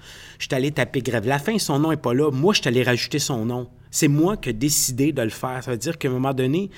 J'étais 0.45 0.57
allé 0.57 0.73
taper 0.73 1.01
grève 1.01 1.27
la 1.27 1.39
faim, 1.39 1.59
son 1.59 1.79
nom 1.79 1.91
est 1.91 1.97
pas 1.97 2.13
là. 2.13 2.31
Moi, 2.31 2.53
je 2.53 2.61
suis 2.61 2.69
allé 2.69 2.83
rajouter 2.83 3.19
son 3.19 3.47
nom. 3.47 3.67
C'est 3.91 4.09
moi 4.09 4.37
qui 4.37 4.51
ai 4.51 4.53
décidé 4.53 5.11
de 5.11 5.23
le 5.23 5.31
faire. 5.31 5.65
Ça 5.65 5.71
veut 5.71 5.79
dire 5.79 5.97
qu'à 5.97 6.09
un 6.09 6.11
moment 6.11 6.35
donné, 6.35 6.69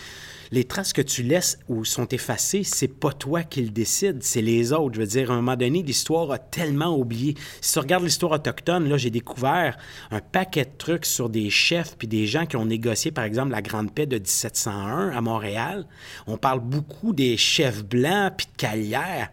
les 0.52 0.62
traces 0.62 0.92
que 0.92 1.02
tu 1.02 1.24
laisses 1.24 1.58
ou 1.68 1.84
sont 1.84 2.06
effacées, 2.06 2.62
c'est 2.62 2.86
pas 2.86 3.10
toi 3.10 3.42
qui 3.42 3.62
le 3.62 3.70
décide, 3.70 4.22
c'est 4.22 4.40
les 4.40 4.72
autres. 4.72 4.94
Je 4.94 5.00
veux 5.00 5.06
dire, 5.08 5.32
à 5.32 5.34
un 5.34 5.38
moment 5.38 5.56
donné, 5.56 5.82
l'histoire 5.82 6.30
a 6.30 6.38
tellement 6.38 6.96
oublié. 6.96 7.34
Si 7.60 7.72
tu 7.72 7.80
regardes 7.80 8.04
l'histoire 8.04 8.30
autochtone, 8.30 8.88
là, 8.88 8.98
j'ai 8.98 9.10
découvert 9.10 9.76
un 10.12 10.20
paquet 10.20 10.66
de 10.66 10.78
trucs 10.78 11.04
sur 11.04 11.28
des 11.28 11.50
chefs 11.50 11.96
puis 11.98 12.06
des 12.06 12.28
gens 12.28 12.46
qui 12.46 12.54
ont 12.54 12.66
négocié, 12.66 13.10
par 13.10 13.24
exemple, 13.24 13.50
la 13.50 13.62
Grande 13.62 13.92
Paix 13.92 14.06
de 14.06 14.18
1701 14.18 15.10
à 15.10 15.20
Montréal. 15.20 15.88
On 16.28 16.36
parle 16.36 16.60
beaucoup 16.60 17.12
des 17.12 17.36
chefs 17.36 17.84
blancs 17.84 18.32
puis 18.36 18.46
de 18.46 18.56
Calière. 18.56 19.32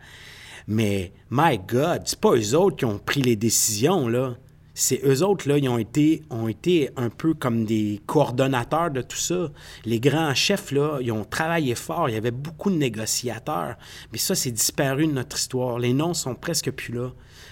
Mais, 0.68 1.12
my 1.30 1.60
God, 1.60 2.04
c'est 2.06 2.20
pas 2.20 2.36
eux 2.36 2.56
autres 2.56 2.78
qui 2.78 2.86
ont 2.86 3.00
pris 3.00 3.22
les 3.22 3.36
décisions, 3.36 4.08
là. 4.08 4.36
C'est 4.76 5.02
eux 5.06 5.24
autres, 5.24 5.48
là, 5.48 5.60
ils 5.60 5.70
ont 5.70 5.78
été, 5.78 6.90
un 6.98 7.10
peu 7.10 7.36
comme 7.36 7.64
des 7.64 8.02
coordonnateurs 8.08 8.90
de 8.90 9.04
tout 9.04 9.18
ça. 9.18 9.52
Les 9.86 10.00
grands 10.00 10.34
chefs, 10.34 10.72
là, 10.72 10.98
ils 11.00 11.12
ont 11.12 11.26
travaillé 11.26 11.76
fort. 11.76 12.10
Il 12.10 12.14
y 12.14 12.18
avait 12.18 12.32
beaucoup 12.32 12.72
de 12.72 12.78
négociateurs. 12.78 13.76
Mais 14.12 14.18
ça, 14.18 14.34
c'est 14.34 14.50
disparu 14.50 15.06
de 15.06 15.12
notre 15.12 15.38
histoire. 15.38 15.78
Les 15.78 15.94
noms 15.94 16.16
sont 16.16 16.34
presque 16.34 16.72
plus 16.72 16.92
là. 16.92 17.12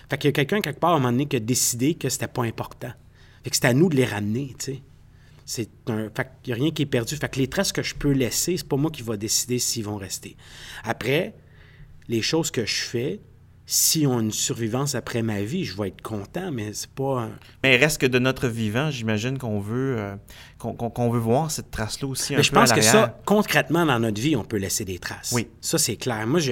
Fait 0.10 0.18
qu'il 0.18 0.30
y 0.30 0.30
a 0.30 0.34
quelqu'un, 0.34 0.62
quelque 0.62 0.80
part, 0.80 0.92
à 0.92 0.96
un 0.96 0.98
moment 0.98 1.12
donné, 1.12 1.28
qui 1.28 1.36
a 1.36 1.40
décidé 1.40 1.94
que 1.94 2.10
c'était 2.10 2.28
pas 2.28 2.44
important. 2.44 2.92
Fait 3.44 3.50
que 3.52 3.56
c'est 3.56 3.66
à 3.66 3.74
nous 3.74 3.90
de 3.90 3.96
les 3.96 4.06
ramener, 4.06 4.56
tu 4.58 4.66
sais. 4.66 4.82
C'est 5.46 5.70
un... 5.88 6.10
Fait 6.16 6.28
qu'il 6.42 6.54
n'y 6.54 6.60
a 6.60 6.64
rien 6.64 6.72
qui 6.72 6.82
est 6.82 6.88
perdu. 6.88 7.16
Fait 7.16 7.30
que 7.30 7.38
les 7.38 7.48
traces 7.48 7.72
que 7.72 7.84
je 7.84 7.94
peux 7.94 8.12
laisser, 8.12 8.58
c'est 8.58 8.68
pas 8.68 8.78
moi 8.78 8.90
qui 8.90 9.04
va 9.04 9.16
décider 9.16 9.60
s'ils 9.60 9.84
vont 9.84 9.98
rester. 9.98 10.36
Après, 10.84 11.36
les 12.12 12.22
choses 12.22 12.52
que 12.52 12.66
je 12.66 12.82
fais, 12.84 13.20
si 13.66 14.06
on 14.06 14.18
a 14.18 14.22
une 14.22 14.32
survivance 14.34 14.96
après 14.96 15.22
ma 15.22 15.42
vie, 15.44 15.64
je 15.64 15.78
vais 15.78 15.88
être 15.88 16.02
content, 16.02 16.52
mais 16.52 16.74
c'est 16.74 16.90
pas... 16.92 17.22
un- 17.22 17.32
Mais 17.64 17.78
reste 17.78 18.02
que 18.02 18.06
de 18.06 18.20
notre 18.20 18.48
vivant, 18.50 18.92
j'imagine 18.92 19.38
qu'on 19.38 19.60
veut, 19.62 19.96
euh, 19.98 20.16
qu'on 20.60 20.74
qu'on- 20.74 20.90
qu'on 20.90 21.10
veut 21.10 21.20
voir 21.20 21.50
cette 21.50 21.72
trace-là 21.72 22.08
aussi 22.10 22.34
un 22.34 22.38
Mais 22.38 22.44
je 22.44 22.52
à 22.52 22.56
pense 22.56 22.74
que 22.74 22.82
ça, 22.82 23.18
concrètement, 23.26 23.86
dans 23.86 24.00
notre 24.00 24.20
vie, 24.20 24.36
on 24.36 24.44
peut 24.44 24.58
laisser 24.58 24.84
des 24.84 25.00
traces. 25.00 25.32
Oui. 25.34 25.48
Ça, 25.62 25.78
c'est 25.78 25.96
clair. 25.96 26.28
Moi, 26.28 26.40
je... 26.42 26.52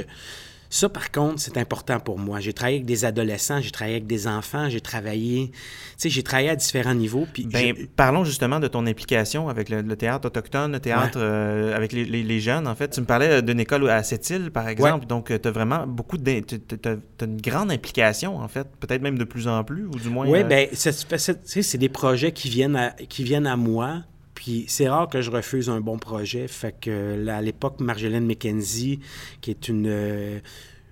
Ça, 0.72 0.88
par 0.88 1.10
contre, 1.12 1.40
c'est 1.40 1.58
important 1.58 2.00
pour 2.00 2.20
moi. 2.20 2.40
J'ai 2.40 2.54
travaillé 2.54 2.78
avec 2.78 2.86
des 2.86 3.04
adolescents, 3.04 3.60
j'ai 3.60 3.72
travaillé 3.72 3.96
avec 3.96 4.06
des 4.08 4.28
enfants, 4.28 4.70
j'ai 4.70 4.82
travaillé... 4.82 5.50
Tu 5.52 5.58
sais, 5.98 6.10
j'ai 6.12 6.22
travaillé 6.22 6.50
à 6.50 6.56
différents 6.56 6.94
niveaux, 6.94 7.26
puis... 7.34 7.48
Ben, 7.48 7.74
je- 7.76 7.86
parlons 7.88 8.24
justement 8.24 8.60
de 8.60 8.68
ton 8.68 8.86
implication 8.86 9.50
avec 9.50 9.70
le, 9.70 9.82
le 9.82 9.96
théâtre 9.96 10.28
autochtone, 10.28 10.74
le 10.74 10.80
théâtre 10.80 11.18
euh, 11.20 11.76
avec 11.76 11.92
les, 11.92 12.06
les- 12.06 12.22
les 12.22 12.40
jeunes. 12.40 12.68
En 12.68 12.76
fait, 12.76 12.90
tu 12.90 13.02
me 13.02 13.08
parlais 13.08 13.42
d'une 13.42 13.60
école 13.60 13.90
à 13.90 14.04
Sept-Îles, 14.04 14.52
par 14.52 14.68
exemple. 14.68 15.08
Donc, 15.08 15.34
tu 15.42 15.48
as 15.48 15.52
vraiment 15.52 15.88
beaucoup 15.88 16.18
de. 16.20 16.40
Tu 16.42 16.60
as, 16.86 17.26
une 17.26 17.42
grande 17.42 17.72
implication, 17.72 18.38
en 18.38 18.48
fait. 18.48 18.68
Peut-être 18.80 19.02
même 19.02 19.18
de 19.18 19.24
plus 19.24 19.48
en 19.48 19.64
plus, 19.64 19.86
ou 19.88 19.98
du 19.98 20.10
moins. 20.10 20.28
Oui, 20.28 20.42
euh, 20.42 20.44
bien, 20.44 20.68
c'est 20.72 21.78
des 21.80 21.90
projets 21.90 22.32
qui 22.32 22.48
viennent 22.48 22.76
à, 22.76 22.92
qui 22.92 23.24
viennent 23.24 23.48
à 23.48 23.58
moi. 23.58 24.04
Puis 24.40 24.64
c'est 24.70 24.88
rare 24.88 25.10
que 25.10 25.22
je 25.22 25.30
refuse 25.30 25.70
un 25.70 25.82
bon 25.82 25.98
projet. 25.98 26.48
Fait 26.48 26.74
que 26.80 27.22
là, 27.22 27.36
à 27.36 27.42
l'époque, 27.42 27.82
Marjolaine 27.82 28.26
McKenzie, 28.26 29.02
qui 29.42 29.52
est 29.52 29.68
une, 29.68 29.86
euh, 29.86 30.40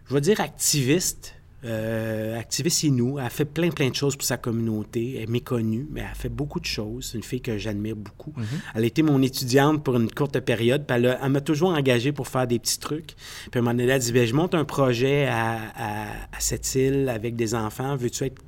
je 0.10 0.14
vais 0.14 0.20
dire 0.20 0.42
activiste, 0.42 1.34
euh, 1.64 2.38
activiste 2.38 2.84
inou, 2.84 3.20
elle 3.20 3.26
a 3.26 3.30
fait 3.30 3.46
plein, 3.46 3.70
plein 3.70 3.90
de 3.90 3.96
choses 3.96 4.18
pour 4.18 4.26
sa 4.26 4.36
communauté. 4.36 5.14
Elle 5.16 5.24
est 5.24 5.28
méconnue, 5.28 5.88
mais 5.90 6.02
elle 6.02 6.08
a 6.08 6.14
fait 6.14 6.28
beaucoup 6.28 6.60
de 6.60 6.66
choses. 6.66 7.08
C'est 7.10 7.18
une 7.20 7.24
fille 7.24 7.40
que 7.40 7.58
j'admire 7.58 7.96
beaucoup. 7.96 8.34
Elle 8.76 8.84
a 8.84 8.86
été 8.86 9.02
mon 9.02 9.22
étudiante 9.22 9.82
pour 9.82 9.96
une 9.96 10.12
courte 10.12 10.38
période, 10.42 10.86
puis 10.86 10.98
elle, 10.98 11.30
m'a 11.30 11.40
toujours 11.40 11.70
engagé 11.70 12.12
pour 12.12 12.28
faire 12.28 12.48
des 12.48 12.60
petits 12.60 12.80
trucs. 12.80 13.16
Puis 13.50 13.52
à 13.56 13.60
un 13.60 13.62
moment 13.62 13.72
donné, 13.72 13.84
elle 13.86 13.92
a 13.92 14.00
dit, 14.00 14.12
Bien, 14.12 14.26
je 14.26 14.34
monte 14.34 14.56
un 14.56 14.66
projet 14.66 15.26
à, 15.26 15.58
à, 15.74 16.08
à 16.34 16.40
cette 16.40 16.76
île 16.76 17.08
avec 17.08 17.38
des 17.38 17.56
enfants. 17.56 17.96
Veux-tu 17.96 18.26
être 18.26 18.42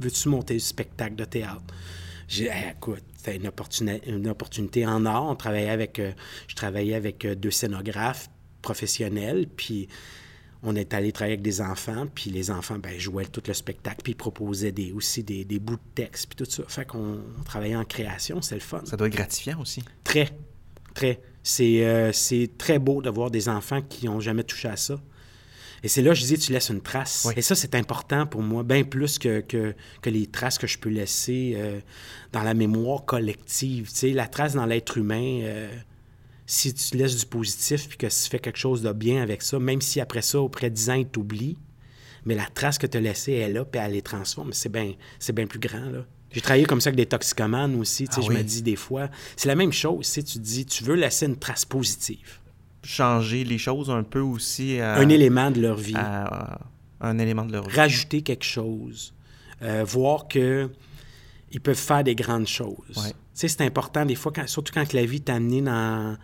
veux-tu 0.00 0.28
monter 0.28 0.54
le 0.54 0.60
spectacle 0.60 1.14
de 1.14 1.24
théâtre? 1.24 1.62
J'ai 2.28 2.44
dit, 2.44 2.50
Hey, 2.50 2.72
écoute, 2.76 3.02
c'était 3.16 3.36
une, 3.36 3.46
opportuni- 3.48 4.00
une 4.06 4.28
opportunité 4.28 4.86
en 4.86 5.04
or. 5.06 5.26
On 5.30 5.36
travaillait 5.36 5.70
avec, 5.70 5.98
euh, 5.98 6.12
je 6.48 6.54
travaillais 6.54 6.94
avec 6.94 7.24
euh, 7.24 7.34
deux 7.34 7.50
scénographes 7.50 8.28
professionnels, 8.62 9.46
puis 9.56 9.88
on 10.62 10.74
est 10.76 10.94
allé 10.94 11.12
travailler 11.12 11.34
avec 11.34 11.42
des 11.42 11.60
enfants, 11.60 12.06
puis 12.14 12.30
les 12.30 12.50
enfants, 12.50 12.78
ben, 12.78 12.98
jouaient 12.98 13.26
tout 13.26 13.42
le 13.46 13.52
spectacle, 13.52 13.98
puis 14.02 14.12
ils 14.12 14.16
proposaient 14.16 14.72
des, 14.72 14.92
aussi 14.92 15.22
des, 15.22 15.44
des 15.44 15.58
bouts 15.58 15.76
de 15.76 15.80
texte, 15.94 16.28
puis 16.28 16.36
tout 16.44 16.50
ça. 16.50 16.62
Fait 16.68 16.86
qu'on 16.86 17.20
on 17.38 17.42
travaillait 17.44 17.76
en 17.76 17.84
création, 17.84 18.40
c'est 18.40 18.54
le 18.54 18.60
fun. 18.62 18.80
Ça 18.86 18.96
doit 18.96 19.06
être 19.08 19.12
gratifiant 19.14 19.60
aussi. 19.60 19.82
Très, 20.02 20.30
très. 20.94 21.20
C'est 21.42 21.84
euh, 21.84 22.10
c'est 22.12 22.50
très 22.56 22.78
beau 22.78 23.02
de 23.02 23.10
voir 23.10 23.30
des 23.30 23.50
enfants 23.50 23.82
qui 23.82 24.06
n'ont 24.06 24.20
jamais 24.20 24.44
touché 24.44 24.68
à 24.68 24.76
ça. 24.76 24.98
Et 25.84 25.88
c'est 25.88 26.00
là 26.02 26.10
que 26.12 26.16
je 26.18 26.24
dis, 26.24 26.38
tu 26.38 26.50
laisses 26.50 26.70
une 26.70 26.80
trace. 26.80 27.24
Oui. 27.28 27.34
Et 27.36 27.42
ça, 27.42 27.54
c'est 27.54 27.74
important 27.74 28.26
pour 28.26 28.40
moi, 28.42 28.62
bien 28.62 28.84
plus 28.84 29.18
que, 29.18 29.40
que, 29.40 29.74
que 30.00 30.08
les 30.08 30.26
traces 30.26 30.56
que 30.56 30.66
je 30.66 30.78
peux 30.78 30.88
laisser 30.88 31.52
euh, 31.56 31.78
dans 32.32 32.42
la 32.42 32.54
mémoire 32.54 33.04
collective. 33.04 33.90
Tu 33.90 33.94
sais, 33.94 34.10
la 34.12 34.26
trace 34.26 34.54
dans 34.54 34.64
l'être 34.64 34.96
humain, 34.96 35.40
euh, 35.42 35.68
si 36.46 36.72
tu 36.72 36.96
laisses 36.96 37.16
du 37.18 37.26
positif 37.26 37.86
puis 37.88 37.98
que 37.98 38.06
tu 38.06 38.30
fais 38.30 38.38
quelque 38.38 38.58
chose 38.58 38.80
de 38.80 38.92
bien 38.92 39.22
avec 39.22 39.42
ça, 39.42 39.58
même 39.58 39.82
si 39.82 40.00
après 40.00 40.22
ça, 40.22 40.40
auprès 40.40 40.70
de 40.70 40.74
10 40.74 40.90
ans, 40.90 40.94
ils 40.94 41.06
t'oublient, 41.06 41.58
mais 42.24 42.34
la 42.34 42.46
trace 42.46 42.78
que 42.78 42.86
tu 42.86 42.96
as 42.96 43.00
laissée 43.02 43.32
est 43.34 43.50
là, 43.50 43.66
puis 43.66 43.78
elle 43.78 43.92
les 43.92 44.00
transforme. 44.02 44.54
C'est 44.54 44.70
bien 44.70 45.46
plus 45.46 45.58
grand, 45.60 45.90
là. 45.90 46.06
J'ai 46.32 46.40
travaillé 46.40 46.64
comme 46.64 46.80
ça 46.80 46.88
avec 46.88 46.96
des 46.96 47.06
toxicomanes 47.06 47.76
aussi. 47.76 48.08
tu 48.08 48.14
sais, 48.14 48.20
Ah 48.22 48.24
je 48.24 48.30
oui. 48.30 48.38
me 48.38 48.42
dis 48.42 48.62
des 48.62 48.74
fois, 48.74 49.08
c'est 49.36 49.48
la 49.48 49.54
même 49.54 49.72
chose. 49.72 50.06
Si 50.06 50.24
tu 50.24 50.38
dis, 50.40 50.66
tu 50.66 50.82
veux 50.82 50.94
laisser 50.96 51.26
une 51.26 51.36
trace 51.36 51.64
positive, 51.64 52.40
Changer 52.84 53.44
les 53.44 53.58
choses 53.58 53.90
un 53.90 54.02
peu 54.02 54.20
aussi. 54.20 54.78
à- 54.80 54.96
un 54.96 55.08
élément 55.08 55.50
de 55.50 55.60
leur 55.60 55.76
vie. 55.76 55.94
à- 55.96 56.58
à 57.00 57.08
un 57.08 57.18
élément 57.18 57.44
de 57.44 57.52
leur 57.52 57.68
vie. 57.68 57.76
rajouter 57.76 58.22
quelque 58.22 58.44
chose, 58.44 59.12
euh, 59.62 59.84
voir 59.86 60.28
que 60.28 60.70
ils 61.52 61.60
peuvent 61.60 61.76
faire 61.76 62.02
des 62.04 62.14
grandes 62.14 62.46
choses. 62.48 62.74
Ouais. 62.96 63.10
Tu 63.10 63.14
sais, 63.34 63.48
c'est 63.48 63.62
important 63.62 64.04
des 64.06 64.14
fois, 64.14 64.32
quand- 64.32 64.46
surtout 64.48 64.72
quand 64.72 64.92
la 64.92 65.04
vie 65.04 65.20
t'a 65.20 65.34
amené 65.34 65.60
dans 65.62 66.16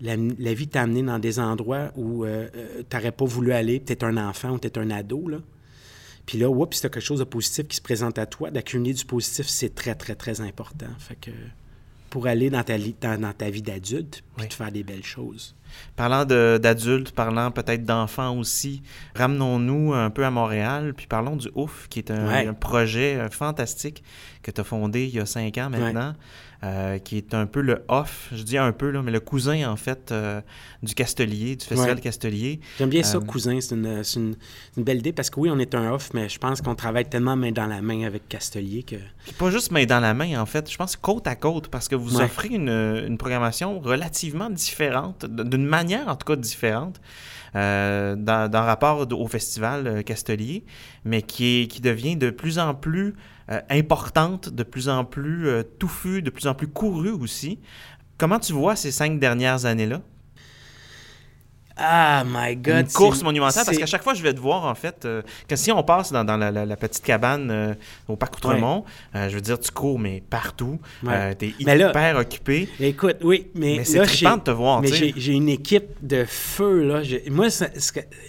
la, 0.00 0.14
la 0.16 0.54
vie 0.54 0.68
t'a 0.68 0.82
amené 0.82 1.02
dans 1.02 1.18
des 1.18 1.38
endroits 1.40 1.90
où 1.96 2.24
euh, 2.24 2.48
tu 2.88 2.96
n'aurais 2.96 3.12
pas 3.12 3.24
voulu 3.24 3.52
aller, 3.52 3.80
peut-être 3.80 4.04
un 4.04 4.16
enfant 4.16 4.50
ou 4.52 4.58
peut-être 4.58 4.78
un 4.78 4.90
ado, 4.90 5.28
là. 5.28 5.38
Puis 6.24 6.38
là, 6.38 6.48
oups, 6.50 6.80
t'as 6.80 6.88
quelque 6.90 7.02
chose 7.02 7.18
de 7.20 7.24
positif 7.24 7.66
qui 7.68 7.76
se 7.76 7.80
présente 7.82 8.18
à 8.18 8.26
toi, 8.26 8.50
d'accumuler 8.50 8.92
du 8.92 9.04
positif, 9.06 9.46
c'est 9.48 9.74
très, 9.74 9.94
très, 9.94 10.14
très 10.14 10.40
important. 10.42 10.86
Fait 10.98 11.16
que 11.16 11.30
pour 12.10 12.26
aller 12.26 12.50
dans 12.50 12.62
ta, 12.62 12.76
li- 12.76 12.96
dans, 13.00 13.20
dans 13.20 13.32
ta 13.32 13.50
vie 13.50 13.62
d'adulte, 13.62 14.22
puis 14.36 14.42
Oui. 14.44 14.48
de 14.48 14.52
faire 14.54 14.72
des 14.72 14.82
belles 14.82 15.04
choses. 15.04 15.54
Parlant 15.96 16.24
d'adultes, 16.24 17.10
parlant 17.12 17.50
peut-être 17.50 17.84
d'enfants 17.84 18.36
aussi, 18.38 18.82
ramenons-nous 19.14 19.92
un 19.92 20.08
peu 20.10 20.24
à 20.24 20.30
Montréal, 20.30 20.94
puis 20.96 21.06
parlons 21.06 21.36
du 21.36 21.48
OUF, 21.54 21.88
qui 21.88 21.98
est 21.98 22.10
un, 22.10 22.26
Ouais. 22.26 22.46
un 22.46 22.54
projet 22.54 23.16
euh, 23.16 23.28
fantastique 23.28 24.02
que 24.42 24.50
tu 24.50 24.60
as 24.60 24.64
fondé 24.64 25.04
il 25.04 25.14
y 25.14 25.20
a 25.20 25.26
cinq 25.26 25.58
ans 25.58 25.68
maintenant, 25.70 26.14
euh, 26.64 26.98
qui 26.98 27.16
est 27.18 27.34
un 27.34 27.46
peu 27.46 27.60
le 27.60 27.84
off, 27.86 28.28
je 28.32 28.42
dis 28.42 28.58
un 28.58 28.72
peu, 28.72 28.90
là, 28.90 29.00
mais 29.00 29.12
le 29.12 29.20
cousin 29.20 29.70
en 29.70 29.76
fait 29.76 30.10
euh, 30.10 30.40
du 30.82 30.92
Castelier, 30.94 31.54
du 31.54 31.64
Festival 31.64 31.94
Ouais. 31.96 32.00
Castelier. 32.00 32.60
J'aime 32.78 32.88
bien 32.90 33.04
ça, 33.04 33.18
Euh, 33.18 33.20
cousin. 33.20 33.60
C'est 33.60 33.76
une, 33.76 34.02
une- 34.16 34.34
une 34.76 34.82
belle 34.84 34.98
idée 34.98 35.12
parce 35.12 35.30
que 35.30 35.38
oui, 35.38 35.50
on 35.52 35.58
est 35.60 35.74
un 35.76 35.92
off, 35.92 36.10
mais 36.14 36.28
je 36.28 36.38
pense 36.38 36.60
qu'on 36.60 36.74
travaille 36.74 37.08
tellement 37.08 37.36
main 37.36 37.52
dans 37.52 37.66
la 37.66 37.80
main 37.80 38.02
avec 38.04 38.28
Castelier 38.28 38.82
que. 38.82 38.96
Puis 39.24 39.32
pas 39.38 39.50
juste 39.50 39.70
main 39.70 39.84
dans 39.86 40.00
la 40.00 40.14
main, 40.14 40.40
en 40.40 40.46
fait, 40.46 40.68
je 40.70 40.76
pense 40.76 40.96
côte 40.96 41.26
à 41.28 41.36
côte, 41.36 41.68
parce 41.68 41.86
que 41.86 41.94
vous 41.94 42.16
Ouais. 42.16 42.24
offrez 42.24 42.48
une, 42.48 42.68
une 42.68 43.18
programmation 43.18 43.78
relativement 43.78 44.50
différente, 44.50 45.26
d'une 45.26 45.64
manière 45.66 46.08
en 46.08 46.16
tout 46.16 46.26
cas 46.26 46.36
différente, 46.36 47.00
euh, 47.56 48.16
dans, 48.16 48.50
rapport 48.52 49.06
au 49.10 49.26
festival 49.28 49.86
euh, 49.86 50.02
Castelier, 50.02 50.64
mais 51.04 51.22
qui, 51.22 51.62
est, 51.62 51.66
qui 51.66 51.80
devient 51.80 52.16
de 52.16 52.30
plus 52.30 52.58
en 52.58 52.74
plus 52.74 53.14
euh, 53.50 53.60
importante, 53.70 54.48
de 54.48 54.62
plus 54.62 54.88
en 54.88 55.04
plus 55.04 55.48
touffue, 55.78 56.22
de 56.22 56.30
plus 56.30 56.46
en 56.46 56.54
plus 56.54 56.68
courue 56.68 57.10
aussi. 57.10 57.58
Comment 58.18 58.38
tu 58.38 58.52
vois 58.52 58.76
ces 58.76 58.90
cinq 58.90 59.18
dernières 59.18 59.64
années-là? 59.64 60.02
Ah, 61.80 62.24
my 62.26 62.56
God. 62.56 62.74
Une 62.86 62.92
course 62.92 63.22
monumentale, 63.22 63.64
parce 63.64 63.78
qu'à 63.78 63.86
chaque 63.86 64.02
fois, 64.02 64.14
je 64.14 64.22
vais 64.22 64.34
te 64.34 64.40
voir, 64.40 64.64
en 64.64 64.74
fait, 64.74 65.04
euh, 65.04 65.22
que 65.46 65.54
si 65.56 65.70
on 65.70 65.82
passe 65.84 66.10
dans, 66.12 66.24
dans 66.24 66.36
la, 66.36 66.50
la- 66.50 66.66
la 66.66 66.76
petite 66.76 67.04
cabane 67.04 67.50
euh, 67.50 67.74
au 68.08 68.16
parc 68.16 68.36
Outremont, 68.36 68.84
euh, 69.14 69.28
je 69.28 69.34
veux 69.36 69.40
dire, 69.40 69.58
tu 69.60 69.70
cours, 69.70 69.98
mais 69.98 70.22
partout. 70.28 70.80
Ouais. 71.04 71.34
T'es 71.36 71.54
Mais 71.64 71.76
là- 71.76 71.90
hyper 71.90 72.16
occupé. 72.18 72.68
Écoute, 72.80 73.18
oui, 73.22 73.46
mais, 73.54 73.76
Mais 73.78 73.84
c'est 73.84 73.98
de 74.00 74.40
te 74.40 74.50
voir, 74.50 74.82
Mais 74.82 74.90
tu 74.90 75.12
j'ai 75.16 75.32
une 75.32 75.48
équipe 75.48 75.88
de 76.02 76.24
feu, 76.24 76.82
là. 76.82 77.02
Moi, 77.30 77.46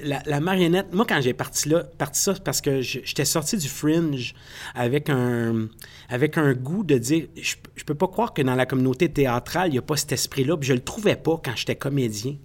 la, 0.03 0.21
la 0.25 0.39
marionnette, 0.39 0.93
moi, 0.93 1.05
quand 1.09 1.19
j'ai 1.21 1.33
parti 1.33 1.69
là, 1.69 1.83
parti 1.97 2.19
ça, 2.21 2.35
c'est 2.35 2.43
parce 2.43 2.61
que 2.61 2.81
j'étais 2.81 3.25
sorti 3.25 3.57
du 3.57 3.67
fringe 3.67 4.35
avec 4.75 5.09
un, 5.09 5.67
avec 6.09 6.37
un 6.37 6.53
goût 6.53 6.83
de 6.83 6.97
dire, 6.97 7.25
je, 7.35 7.55
je 7.75 7.83
peux 7.83 7.95
pas 7.95 8.07
croire 8.07 8.33
que 8.33 8.41
dans 8.41 8.55
la 8.55 8.65
communauté 8.65 9.09
théâtrale, 9.09 9.69
il 9.69 9.73
n'y 9.73 9.77
a 9.79 9.81
pas 9.81 9.97
cet 9.97 10.11
esprit-là. 10.11 10.55
Puis 10.57 10.67
je 10.69 10.73
le 10.73 10.79
trouvais 10.81 11.15
pas 11.15 11.39
quand 11.43 11.53
j'étais 11.55 11.75
comédien. 11.75 12.35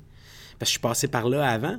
Parce 0.59 0.61
que 0.61 0.67
je 0.67 0.71
suis 0.73 0.81
passé 0.81 1.09
par 1.09 1.29
là 1.29 1.49
avant, 1.49 1.79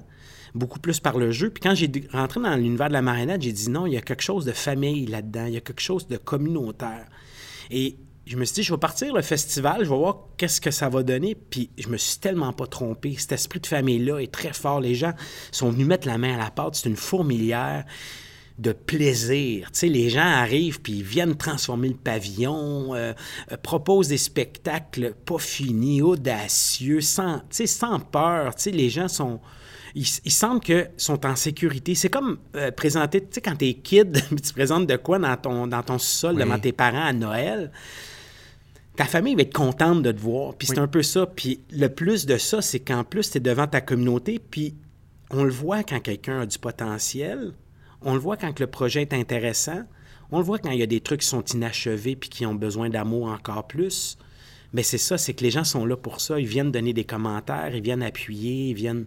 beaucoup 0.54 0.80
plus 0.80 1.00
par 1.00 1.18
le 1.18 1.32
jeu. 1.32 1.50
Puis 1.50 1.62
quand 1.62 1.76
j'ai 1.76 1.92
rentré 2.12 2.40
dans 2.40 2.56
l'univers 2.56 2.88
de 2.88 2.94
la 2.94 3.02
marionnette, 3.02 3.42
j'ai 3.42 3.52
dit 3.52 3.70
non, 3.70 3.86
il 3.86 3.94
y 3.94 3.98
a 3.98 4.02
quelque 4.02 4.24
chose 4.24 4.46
de 4.46 4.52
famille 4.52 5.06
là-dedans, 5.06 5.46
il 5.46 5.54
y 5.54 5.58
a 5.58 5.62
quelque 5.62 5.82
chose 5.82 6.08
de 6.08 6.18
communautaire. 6.18 7.08
Et 7.72 7.98
je 8.26 8.38
me 8.38 8.46
suis 8.46 8.56
dit, 8.56 8.64
je 8.64 8.74
vais 8.74 8.80
partir 8.80 9.14
le 9.14 9.22
festival, 9.22 9.84
je 9.84 9.90
vais 9.90 9.96
voir 9.96 10.28
qu'est-ce 10.38 10.60
que 10.60 10.72
ça 10.72 10.90
va 10.90 11.04
donner. 11.04 11.36
Puis 11.36 11.70
je 11.78 11.90
me 11.90 11.98
suis 11.98 12.20
tellement 12.20 12.54
pas 12.54 12.66
trompé. 12.66 13.16
Cet 13.18 13.34
esprit 13.34 13.60
de 13.60 13.68
famille-là 13.68 14.20
est 14.20 14.32
très 14.32 14.54
fort. 14.54 14.80
Les 14.80 14.96
gens 14.96 15.14
sont 15.52 15.70
venus 15.70 15.86
mettre 15.86 16.08
la 16.08 16.18
main 16.18 16.34
à 16.34 16.38
la 16.38 16.50
pâte. 16.50 16.76
C'est 16.76 16.90
une 16.90 16.96
fourmilière 16.96 17.86
de 18.58 18.72
plaisir. 18.72 19.72
Tu 19.72 19.80
sais, 19.80 19.88
les 19.88 20.10
gens 20.10 20.26
arrivent 20.26 20.80
puis 20.82 20.94
ils 20.94 21.04
viennent 21.04 21.36
transformer 21.36 21.90
le 21.90 21.96
pavillon, 21.96 22.96
euh, 22.96 23.14
euh, 23.52 23.58
proposent 23.62 24.08
des 24.08 24.18
spectacles 24.18 25.14
pas 25.26 25.40
finis, 25.40 26.02
audacieux, 26.02 27.02
sans, 27.02 27.40
tu 27.40 27.46
sais, 27.52 27.68
sans 27.68 28.00
peur. 28.00 28.56
Tu 28.56 28.64
sais, 28.64 28.72
les 28.72 28.90
gens 28.90 29.08
sont... 29.08 29.40
Ils, 29.94 30.08
ils 30.26 30.32
sentent 30.32 30.64
qu'ils 30.64 30.90
sont 30.98 31.26
en 31.26 31.36
sécurité. 31.36 31.96
C'est 31.96 32.10
comme 32.10 32.38
euh, 32.56 32.72
présenter, 32.72 33.22
tu 33.22 33.28
sais, 33.32 33.42
quand 33.42 33.56
t'es 33.56 33.74
kid, 33.74 34.22
tu 34.44 34.54
présentes 34.54 34.88
de 34.88 34.96
quoi 34.96 35.20
dans 35.20 35.36
ton, 35.38 35.68
dans 35.68 35.84
ton 35.84 35.98
sol 35.98 36.36
Oui. 36.36 36.44
devant 36.44 36.60
tes 36.60 36.72
parents 36.72 37.06
à 37.06 37.14
Noël 37.14 37.72
ta 38.96 39.04
famille 39.04 39.36
va 39.36 39.42
être 39.42 39.54
contente 39.54 40.04
de 40.04 40.12
te 40.14 40.22
voir. 40.22 40.56
Puis 40.56 40.68
c'est 40.68 40.80
un 40.80 40.88
peu 40.88 41.04
ça. 41.04 41.26
Puis 41.26 41.60
le 41.70 41.88
plus 41.88 42.26
de 42.26 42.38
ça, 42.38 42.62
c'est 42.62 42.80
qu'en 42.80 43.04
plus, 43.04 43.30
tu 43.30 43.38
es 43.38 43.42
devant 43.42 43.68
ta 43.68 43.82
communauté. 43.82 44.40
Puis 44.40 44.74
on 45.32 45.44
le 45.44 45.52
voit 45.52 45.84
quand 45.84 46.00
quelqu'un 46.00 46.42
a 46.42 46.46
du 46.46 46.58
potentiel. 46.58 47.52
On 48.02 48.14
le 48.14 48.20
voit 48.20 48.38
quand 48.38 48.60
le 48.60 48.68
projet 48.68 49.02
est 49.02 49.14
intéressant. 49.14 49.84
On 50.32 50.40
le 50.40 50.44
voit 50.44 50.60
quand 50.60 50.72
il 50.72 50.80
y 50.80 50.84
a 50.84 50.88
des 50.88 51.02
trucs 51.02 51.22
qui 51.22 51.28
sont 51.28 51.44
inachevés 51.44 52.16
puis 52.16 52.30
qui 52.30 52.46
ont 52.46 52.56
besoin 52.56 52.90
d'amour 52.90 53.28
encore 53.28 53.68
plus. 53.68 54.18
Mais 54.74 54.84
c'est 54.84 54.98
ça, 54.98 55.18
c'est 55.18 55.34
que 55.34 55.44
les 55.44 55.52
gens 55.52 55.64
sont 55.64 55.86
là 55.86 55.96
pour 55.96 56.20
ça. 56.20 56.40
Ils 56.40 56.48
viennent 56.48 56.72
donner 56.72 56.92
des 56.94 57.06
commentaires, 57.06 57.74
ils 57.74 57.82
viennent 57.84 58.04
appuyer, 58.04 58.70
ils 58.70 58.74
viennent... 58.74 59.06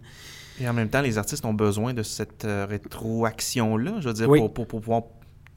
Et 0.61 0.67
en 0.67 0.73
même 0.73 0.89
temps, 0.89 1.01
les 1.01 1.17
artistes 1.17 1.45
ont 1.45 1.53
besoin 1.53 1.93
de 1.93 2.03
cette 2.03 2.43
euh, 2.45 2.65
rétroaction-là, 2.67 3.95
je 3.99 4.07
veux 4.07 4.13
dire, 4.13 4.29
Oui. 4.29 4.39
pour, 4.39 4.53
pour- 4.53 4.67
pour 4.67 4.79
pouvoir 4.81 5.03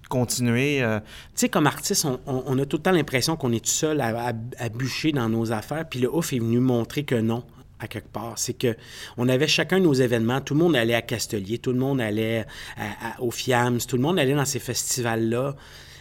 continuer. 0.09 0.83
euh, 0.83 1.01
Tu 1.01 1.07
sais, 1.37 1.49
comme 1.49 1.66
artiste, 1.66 2.05
on, 2.05 2.21
on- 2.27 2.42
on 2.47 2.59
a 2.59 2.66
tout 2.66 2.77
le 2.77 2.83
temps 2.83 2.90
l'impression 2.92 3.37
qu'on 3.37 3.53
est 3.53 3.64
tout 3.64 3.71
seul 3.71 4.01
à, 4.01 4.29
à- 4.29 4.33
à 4.59 4.68
bûcher 4.68 5.12
dans 5.12 5.29
nos 5.29 5.51
affaires. 5.53 5.88
Puis 5.88 6.01
le 6.01 6.14
ouf 6.14 6.33
est 6.33 6.38
venu 6.38 6.61
montrer 6.61 7.05
que 7.05 7.14
non, 7.14 7.42
à 7.83 7.88
quelque 7.88 8.09
part. 8.11 8.38
C'est 8.38 8.55
que 8.55 8.77
on 9.16 9.29
avait 9.29 9.49
chacun 9.49 9.81
nos 9.81 9.95
événements. 9.95 10.40
Tout 10.40 10.55
le 10.55 10.61
monde 10.61 10.77
allait 10.77 10.95
à 10.95 11.03
Castelier, 11.03 11.59
tout 11.59 11.73
le 11.73 11.79
monde 11.79 12.01
allait 12.01 12.45
à- 12.77 13.16
à- 13.16 13.21
au 13.23 13.31
FIAMS, 13.31 13.79
tout 13.88 13.97
le 13.97 14.03
monde 14.03 14.18
allait 14.18 14.35
dans 14.35 14.45
ces 14.45 14.59
festivals-là, 14.59 15.57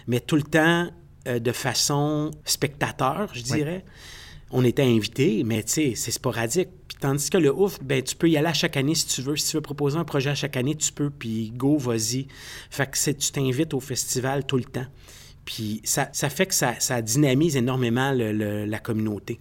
mais 0.08 0.20
tout 0.20 0.36
le 0.36 0.44
temps 0.44 0.90
euh, 1.28 1.38
de 1.40 1.52
façon 1.52 2.32
spectateur, 2.46 3.30
je 3.34 3.42
dirais. 3.44 3.86
On 4.50 4.66
était 4.66 4.82
invités, 4.84 5.44
mais 5.46 5.64
tu 5.64 5.72
sais, 5.72 5.94
c'est 5.96 6.12
sporadique. 6.12 6.70
Puis 6.88 6.98
tandis 7.00 7.30
que 7.30 7.38
le 7.38 7.54
ouf, 7.54 7.78
ben 7.84 8.02
tu 8.04 8.16
peux 8.16 8.28
y 8.30 8.38
aller 8.38 8.48
à 8.48 8.54
chaque 8.54 8.76
année 8.76 8.96
si 8.96 9.06
tu 9.08 9.22
veux. 9.22 9.38
Si 9.38 9.52
tu 9.52 9.58
veux 9.58 9.62
proposer 9.62 9.98
un 9.98 10.04
projet 10.04 10.32
à 10.32 10.36
chaque 10.36 10.58
année, 10.58 10.76
tu 10.76 10.92
peux, 10.92 11.10
puis 11.10 11.52
go, 11.56 11.78
vas-y. 11.78 12.28
Fait 12.70 12.90
que 12.90 12.98
c'est- 12.98 13.14
tu 13.14 13.32
t'invites 13.32 13.74
au 13.74 13.80
festival 13.80 14.46
tout 14.46 14.58
le 14.58 14.64
temps. 14.66 14.86
Puis 15.46 15.82
ça, 15.84 16.10
ça 16.12 16.30
fait 16.30 16.48
que 16.48 16.54
ça, 16.54 16.74
ça 16.80 17.02
dynamise 17.02 17.56
énormément 17.56 18.12
le- 18.12 18.32
le- 18.34 18.66
la 18.66 18.80
communauté. 18.80 19.40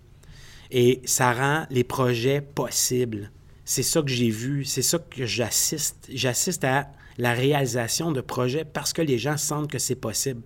Et 0.70 1.02
ça 1.04 1.32
rend 1.32 1.66
les 1.70 1.84
projets 1.84 2.40
possibles. 2.40 3.30
C'est 3.64 3.82
ça 3.82 4.02
que 4.02 4.08
j'ai 4.08 4.30
vu, 4.30 4.64
c'est 4.64 4.82
ça 4.82 4.98
que 4.98 5.26
j'assiste. 5.26 6.08
J'assiste 6.12 6.64
à 6.64 6.90
la 7.18 7.32
réalisation 7.32 8.12
de 8.12 8.20
projets 8.20 8.64
parce 8.64 8.92
que 8.92 9.02
les 9.02 9.18
gens 9.18 9.36
sentent 9.36 9.70
que 9.70 9.78
c'est 9.78 9.94
possible. 9.94 10.42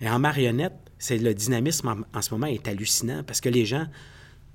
Et 0.00 0.08
en 0.08 0.18
marionnette, 0.18 0.74
c'est 0.98 1.18
le 1.18 1.32
dynamisme 1.32 2.04
en, 2.12 2.22
ce 2.22 2.30
moment 2.34 2.46
est 2.46 2.66
hallucinant 2.68 3.22
parce 3.24 3.40
que 3.40 3.48
les 3.48 3.64
gens, 3.66 3.86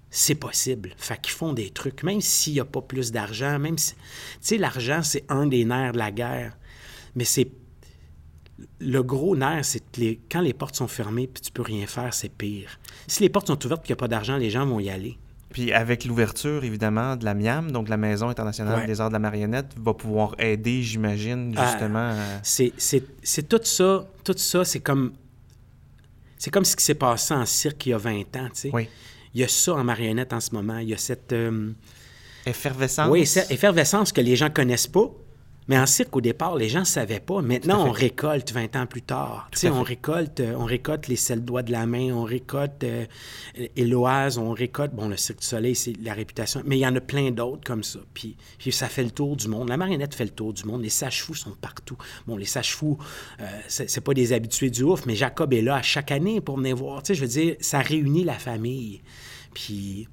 c'est 0.09 0.35
possible. 0.35 0.93
Fait 0.97 1.19
qu'ils 1.19 1.33
font 1.33 1.53
des 1.53 1.69
trucs, 1.71 2.03
même 2.03 2.21
s'il 2.21 2.53
n'y 2.53 2.59
a 2.59 2.65
pas 2.65 2.81
plus 2.81 3.11
d'argent, 3.11 3.57
même 3.59 3.77
si... 3.77 3.93
Tu 3.95 3.99
sais, 4.41 4.57
l'argent, 4.57 5.01
c'est 5.01 5.25
un 5.29 5.47
des 5.47 5.65
nerfs 5.65 5.93
de 5.93 5.97
la 5.97 6.11
guerre. 6.11 6.57
Mais 7.15 7.25
c'est... 7.25 7.49
Le 8.79 9.01
gros 9.01 9.35
nerf, 9.35 9.65
c'est 9.65 9.97
les- 9.97 10.21
quand 10.31 10.41
les 10.41 10.53
portes 10.53 10.75
sont 10.75 10.87
fermées 10.87 11.27
puis 11.27 11.41
tu 11.41 11.51
peux 11.51 11.63
rien 11.63 11.87
faire, 11.87 12.13
c'est 12.13 12.29
pire. 12.29 12.79
Si 13.07 13.21
les 13.23 13.29
portes 13.29 13.47
sont 13.47 13.65
ouvertes 13.65 13.81
et 13.83 13.87
qu'il 13.87 13.93
n'y 13.93 13.97
a 13.97 14.01
pas 14.01 14.07
d'argent, 14.07 14.37
les 14.37 14.49
gens 14.49 14.65
vont 14.65 14.79
y 14.79 14.89
aller. 14.89 15.17
Puis 15.49 15.71
avec 15.71 16.05
l'ouverture, 16.05 16.63
évidemment, 16.63 17.15
de 17.15 17.25
la 17.25 17.33
MIAM, 17.35 17.71
donc 17.71 17.87
la 17.87 17.97
Maison 17.97 18.27
internationale 18.29 18.79
Ouais. 18.79 18.87
des 18.87 18.99
arts 19.01 19.09
de 19.09 19.13
la 19.13 19.19
marionnette, 19.19 19.67
va 19.77 19.93
pouvoir 19.93 20.33
aider, 20.39 20.81
j'imagine, 20.81 21.53
Ah, 21.57 21.69
justement. 21.69 22.13
c'est 22.41 23.47
tout 23.47 23.59
ça, 23.63 24.05
tout 24.23 24.35
ça, 24.37 24.65
c'est 24.65 24.79
comme... 24.79 25.13
C'est 26.39 26.49
comme 26.51 26.65
ce 26.65 26.75
qui 26.75 26.83
s'est 26.83 26.95
passé 26.95 27.33
en 27.33 27.45
cirque 27.45 27.85
il 27.85 27.89
y 27.89 27.93
a 27.93 27.97
20 27.97 28.19
ans, 28.35 28.47
tu 28.53 28.61
sais. 28.61 28.69
Oui. 28.73 28.89
Il 29.33 29.41
y 29.41 29.43
a 29.43 29.47
ça 29.47 29.73
en 29.75 29.83
marionnette 29.83 30.33
en 30.33 30.39
ce 30.39 30.53
moment. 30.53 30.77
Il 30.79 30.89
y 30.89 30.93
a 30.93 30.97
cette... 30.97 31.31
euh, 31.31 31.71
Effervescence. 32.45 33.09
Oui, 33.09 33.25
cette 33.25 33.49
effervescence 33.51 34.11
que 34.11 34.19
les 34.21 34.35
gens 34.35 34.49
connaissent 34.49 34.87
pas. 34.87 35.09
Mais 35.67 35.77
en 35.77 35.85
cirque, 35.85 36.15
au 36.15 36.21
départ, 36.21 36.55
les 36.55 36.69
gens 36.69 36.81
ne 36.81 36.85
savaient 36.85 37.19
pas. 37.19 37.41
Maintenant, 37.41 37.87
on 37.87 37.91
récolte 37.91 38.51
20 38.51 38.75
ans 38.75 38.85
plus 38.85 39.01
tard. 39.01 39.49
On 39.65 39.81
récolte, 39.81 40.39
euh, 40.39 40.55
on 40.57 40.65
récolte 40.65 41.07
les 41.07 41.15
sels 41.15 41.43
doigts 41.43 41.63
de 41.63 41.71
la 41.71 41.85
main, 41.85 42.11
on 42.11 42.23
récolte 42.23 42.83
euh, 42.83 43.05
Éloise, 43.75 44.37
on 44.37 44.51
récolte, 44.51 44.93
bon, 44.93 45.07
le 45.07 45.17
Cirque 45.17 45.39
du 45.39 45.45
Soleil, 45.45 45.75
c'est 45.75 45.93
la 46.01 46.13
réputation, 46.13 46.61
mais 46.65 46.77
il 46.77 46.81
y 46.81 46.87
en 46.87 46.95
a 46.95 47.01
plein 47.01 47.31
d'autres 47.31 47.63
comme 47.65 47.83
ça. 47.83 47.99
Puis, 48.13 48.35
puis 48.57 48.71
ça 48.71 48.87
fait 48.87 49.03
le 49.03 49.11
tour 49.11 49.35
du 49.35 49.47
monde. 49.47 49.69
La 49.69 49.77
marionnette 49.77 50.15
fait 50.15 50.25
le 50.25 50.31
tour 50.31 50.53
du 50.53 50.65
monde. 50.65 50.81
Les 50.81 50.89
sages-fous 50.89 51.35
sont 51.35 51.55
partout. 51.59 51.97
Bon, 52.27 52.35
les 52.35 52.45
sages-fous, 52.45 52.97
euh, 53.39 53.45
c'est 53.67 53.89
c'est 53.89 54.01
pas 54.01 54.13
des 54.13 54.33
habitués 54.33 54.69
du 54.69 54.83
ouf, 54.83 55.05
mais 55.05 55.15
Jacob 55.15 55.53
est 55.53 55.61
là 55.61 55.75
à 55.75 55.81
chaque 55.81 56.11
année 56.11 56.41
pour 56.41 56.57
venir 56.57 56.75
voir. 56.75 57.03
Tu 57.03 57.07
sais, 57.07 57.15
je 57.15 57.21
veux 57.21 57.27
dire, 57.27 57.55
ça 57.59 57.79
réunit 57.79 58.23
la 58.23 58.33
famille. 58.33 59.01
Puis, 59.53 60.07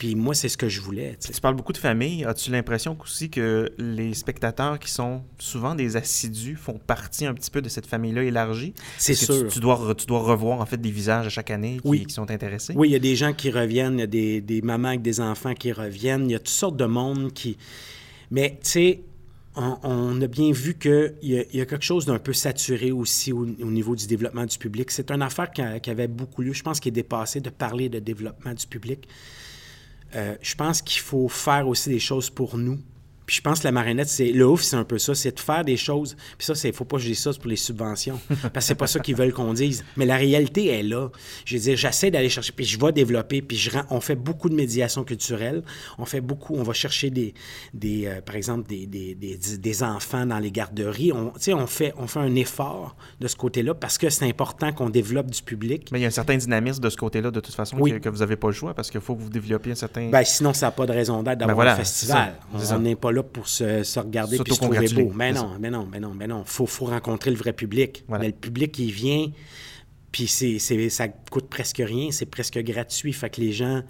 puis 0.00 0.14
moi, 0.14 0.34
c'est 0.34 0.48
ce 0.48 0.56
que 0.56 0.66
je 0.70 0.80
voulais. 0.80 1.18
tu 1.22 1.38
parles 1.42 1.54
beaucoup 1.56 1.74
de 1.74 1.78
famille. 1.78 2.24
As-tu 2.24 2.50
l'impression 2.50 2.96
aussi 3.02 3.28
que 3.28 3.70
les 3.76 4.14
spectateurs 4.14 4.78
qui 4.78 4.90
sont 4.90 5.22
souvent 5.38 5.74
des 5.74 5.94
assidus 5.96 6.56
font 6.56 6.78
partie 6.78 7.26
un 7.26 7.34
petit 7.34 7.50
peu 7.50 7.60
de 7.60 7.68
cette 7.68 7.84
famille-là 7.84 8.22
élargie? 8.24 8.72
C'est 8.96 9.12
sûr. 9.12 9.42
Tu, 9.46 9.52
tu 9.52 9.60
dois, 9.60 9.94
tu 9.94 10.06
dois 10.06 10.20
revoir 10.20 10.58
en 10.62 10.64
fait 10.64 10.80
des 10.80 10.90
visages 10.90 11.26
à 11.26 11.28
chaque 11.28 11.50
année 11.50 11.80
qui, 11.82 11.86
Oui. 11.88 12.06
qui 12.06 12.14
sont 12.14 12.30
intéressés? 12.30 12.72
Oui, 12.76 12.88
il 12.88 12.92
y 12.92 12.96
a 12.96 12.98
des 12.98 13.14
gens 13.14 13.34
qui 13.34 13.50
reviennent, 13.50 13.98
il 13.98 14.00
y 14.00 14.04
a 14.04 14.06
des, 14.06 14.40
des 14.40 14.62
mamans 14.62 14.88
avec 14.88 15.02
des 15.02 15.20
enfants 15.20 15.52
qui 15.52 15.70
reviennent, 15.70 16.24
il 16.30 16.32
y 16.32 16.34
a 16.34 16.38
toutes 16.38 16.48
sortes 16.48 16.78
de 16.78 16.86
monde 16.86 17.34
qui... 17.34 17.58
Mais, 18.30 18.52
tu 18.62 18.70
sais, 18.70 19.00
on, 19.54 19.76
on 19.82 20.22
a 20.22 20.26
bien 20.28 20.50
vu 20.50 20.78
qu'il 20.78 21.12
y, 21.24 21.36
a- 21.38 21.44
il 21.52 21.58
y 21.58 21.60
a 21.60 21.66
quelque 21.66 21.84
chose 21.84 22.06
d'un 22.06 22.18
peu 22.18 22.32
saturé 22.32 22.90
aussi 22.90 23.32
au, 23.34 23.40
au 23.42 23.70
niveau 23.70 23.94
du 23.94 24.06
développement 24.06 24.46
du 24.46 24.56
public. 24.56 24.90
C'est 24.92 25.10
une 25.10 25.20
affaire 25.20 25.50
qui, 25.50 25.60
a- 25.60 25.78
qui 25.78 25.90
avait 25.90 26.08
beaucoup 26.08 26.40
lieu, 26.40 26.54
je 26.54 26.62
pense, 26.62 26.80
qui 26.80 26.88
est 26.88 26.92
dépassé 26.92 27.40
de 27.42 27.50
parler 27.50 27.90
de 27.90 27.98
développement 27.98 28.54
du 28.54 28.66
public. 28.66 29.06
Euh, 30.14 30.36
je 30.42 30.54
pense 30.54 30.82
qu'il 30.82 31.00
faut 31.00 31.28
faire 31.28 31.68
aussi 31.68 31.90
des 31.90 31.98
choses 31.98 32.30
pour 32.30 32.56
nous. 32.56 32.78
Puis 33.30 33.36
je 33.36 33.42
pense 33.42 33.60
que 33.60 33.64
la 33.68 33.70
marionnette, 33.70 34.08
c'est 34.08 34.32
le 34.32 34.44
ouf, 34.44 34.60
c'est 34.62 34.74
un 34.74 34.82
peu 34.82 34.98
ça, 34.98 35.14
c'est 35.14 35.30
de 35.36 35.38
faire 35.38 35.64
des 35.64 35.76
choses. 35.76 36.16
Puis 36.36 36.46
ça, 36.46 36.56
c'est 36.56 36.72
faut 36.72 36.84
pas 36.84 36.96
que 36.96 37.02
je 37.04 37.06
dise 37.10 37.20
ça 37.20 37.30
pour 37.32 37.46
les 37.48 37.54
subventions, 37.54 38.18
parce 38.42 38.52
que 38.52 38.60
c'est 38.62 38.74
pas 38.74 38.88
ça 38.88 38.98
qu'ils 38.98 39.14
veulent 39.14 39.32
qu'on 39.32 39.52
dise. 39.52 39.84
Mais 39.96 40.04
la 40.04 40.16
réalité 40.16 40.66
est 40.66 40.82
là. 40.82 41.10
Je 41.44 41.54
veux 41.56 41.62
dire, 41.62 41.76
j'essaie 41.76 42.10
d'aller 42.10 42.28
chercher, 42.28 42.50
puis 42.50 42.64
je 42.64 42.76
vais 42.80 42.90
développer, 42.90 43.40
puis 43.40 43.56
je 43.56 43.70
rends- 43.70 43.84
on 43.90 44.00
fait 44.00 44.16
beaucoup 44.16 44.48
de 44.48 44.56
médiation 44.56 45.04
culturelle. 45.04 45.62
On 45.96 46.06
fait 46.06 46.20
beaucoup, 46.20 46.56
on 46.56 46.64
va 46.64 46.72
chercher 46.72 47.10
des, 47.10 47.32
des 47.72 48.06
euh, 48.06 48.20
par 48.20 48.34
exemple, 48.34 48.68
des, 48.68 48.86
des, 48.86 49.14
des, 49.14 49.36
des 49.36 49.82
enfants 49.84 50.26
dans 50.26 50.40
les 50.40 50.50
garderies. 50.50 51.12
On, 51.12 51.30
tu 51.30 51.40
sais, 51.42 51.54
on 51.54 51.68
fait, 51.68 51.94
on 51.98 52.08
fait 52.08 52.18
un 52.18 52.34
effort 52.34 52.96
de 53.20 53.28
ce 53.28 53.36
côté-là 53.36 53.74
parce 53.74 53.96
que 53.96 54.10
c'est 54.10 54.26
important 54.28 54.72
qu'on 54.72 54.90
développe 54.90 55.30
du 55.30 55.40
public. 55.40 55.90
Mais 55.92 56.00
il 56.00 56.02
y 56.02 56.04
a 56.04 56.08
un 56.08 56.10
certain 56.10 56.36
dynamisme 56.36 56.82
de 56.82 56.90
ce 56.90 56.96
côté-là, 56.96 57.30
de 57.30 57.38
toute 57.38 57.54
façon, 57.54 57.76
Oui. 57.78 57.92
que, 57.92 57.98
que 57.98 58.08
vous 58.08 58.18
n'avez 58.18 58.34
pas 58.34 58.48
le 58.48 58.54
choix 58.54 58.74
parce 58.74 58.90
qu'il 58.90 59.00
faut 59.00 59.14
que 59.14 59.20
vous 59.22 59.30
développiez 59.30 59.70
un 59.70 59.76
certain. 59.76 60.10
Ben, 60.10 60.24
sinon, 60.24 60.52
ça 60.52 60.66
n'a 60.66 60.72
pas 60.72 60.86
de 60.86 60.92
raison 60.92 61.22
d'être 61.22 61.38
d'avoir 61.38 61.48
Ben 61.48 61.54
voilà, 61.54 61.72
un 61.74 61.76
festival. 61.76 62.34
On 62.52 62.78
n'est 62.80 62.96
pas 62.96 63.12
là 63.12 63.19
pour 63.22 63.48
se, 63.48 63.82
se 63.82 64.00
regarder 64.00 64.36
et 64.36 64.38
se 64.38 64.42
trouver 64.44 64.86
beau. 64.88 65.12
Mais 65.14 65.32
non, 65.32 65.56
mais 65.58 65.70
non, 65.70 65.86
mais 65.90 66.00
non, 66.00 66.14
mais 66.14 66.26
non. 66.26 66.42
Il 66.46 66.50
faut, 66.50 66.66
faut 66.66 66.86
rencontrer 66.86 67.30
le 67.30 67.36
vrai 67.36 67.52
public. 67.52 68.04
Voilà. 68.08 68.22
Mais 68.22 68.28
le 68.28 68.36
public, 68.36 68.78
il 68.78 68.92
vient 68.92 69.26
Puis 70.12 70.26
c'est, 70.26 70.58
c'est, 70.58 70.88
ça 70.88 71.08
coûte 71.08 71.48
presque 71.48 71.82
rien, 71.84 72.10
c'est 72.10 72.26
presque 72.26 72.58
gratuit. 72.58 73.12
Fait 73.12 73.30
que 73.30 73.40
les 73.40 73.52
gens, 73.52 73.82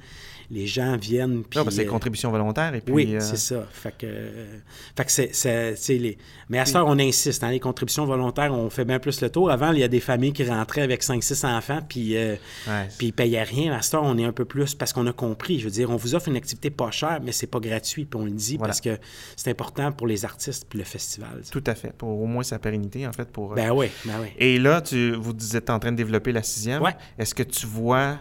les 0.50 0.66
gens 0.66 0.96
viennent. 0.96 1.44
Puis, 1.44 1.58
Non, 1.58 1.64
parce 1.64 1.76
que 1.76 1.82
c'est 1.82 1.86
euh, 1.86 1.90
contribution 1.90 2.30
volontaire. 2.30 2.74
Et 2.74 2.80
puis, 2.80 2.92
oui, 2.92 3.14
euh, 3.14 3.20
c'est 3.20 3.36
ça. 3.36 3.66
Fait 3.70 3.94
que, 3.96 4.06
euh, 4.06 4.58
fait 4.96 5.04
que 5.04 5.74
c'est, 5.76 5.98
les... 5.98 6.18
Mais 6.48 6.58
à 6.58 6.66
ce 6.66 6.72
temps, 6.72 6.84
on 6.86 6.98
insiste. 6.98 7.44
Hein, 7.44 7.50
les 7.50 7.60
contributions 7.60 8.04
volontaires, 8.04 8.52
on 8.52 8.68
fait 8.68 8.84
bien 8.84 8.98
plus 8.98 9.20
le 9.20 9.30
tour. 9.30 9.50
Avant, 9.50 9.70
il 9.72 9.78
y 9.78 9.84
a 9.84 9.88
des 9.88 10.00
familles 10.00 10.32
qui 10.32 10.44
rentraient 10.44 10.82
avec 10.82 11.04
5-6 11.04 11.46
enfants, 11.46 11.80
puis, 11.88 12.16
euh, 12.16 12.34
ouais, 12.66 12.88
puis 12.98 13.08
ils 13.08 13.12
payaient 13.12 13.44
rien. 13.44 13.72
À 13.72 13.82
ce 13.82 13.92
temps, 13.92 14.02
on 14.04 14.18
est 14.18 14.24
un 14.24 14.32
peu 14.32 14.44
plus 14.44 14.74
parce 14.74 14.92
qu'on 14.92 15.06
a 15.06 15.12
compris. 15.12 15.60
Je 15.60 15.64
veux 15.66 15.70
dire, 15.70 15.90
on 15.90 15.96
vous 15.96 16.16
offre 16.16 16.28
une 16.28 16.36
activité 16.36 16.70
pas 16.70 16.90
chère, 16.90 17.20
mais 17.22 17.30
c'est 17.30 17.46
pas 17.46 17.60
gratuit. 17.60 18.04
Puis 18.04 18.20
on 18.20 18.24
le 18.24 18.32
dit 18.32 18.56
Voilà. 18.56 18.70
parce 18.70 18.80
que 18.80 18.98
c'est 19.36 19.50
important 19.50 19.92
pour 19.92 20.08
les 20.08 20.24
artistes 20.24 20.66
puis 20.68 20.78
le 20.80 20.84
festival. 20.84 21.42
Tout 21.50 21.64
à 21.66 21.76
fait. 21.76 21.92
Pour 21.92 22.20
au 22.20 22.26
moins 22.26 22.42
sa 22.42 22.58
pérennité, 22.58 23.06
en 23.06 23.12
fait. 23.12 23.28
Pour, 23.30 23.52
euh, 23.52 23.54
Ben 23.54 23.70
oui, 23.70 23.86
ben 24.04 24.14
oui. 24.20 24.28
Et 24.38 24.58
là, 24.58 24.80
tu, 24.80 25.12
vous 25.12 25.56
êtes 25.56 25.70
en 25.70 25.78
train 25.78 25.92
de 25.92 25.96
développer 25.96 26.32
la 26.32 26.42
sixième. 26.42 26.82
Ouais. 26.82 26.96
Est-ce 27.18 27.34
que 27.36 27.44
tu 27.44 27.66
vois 27.66 28.18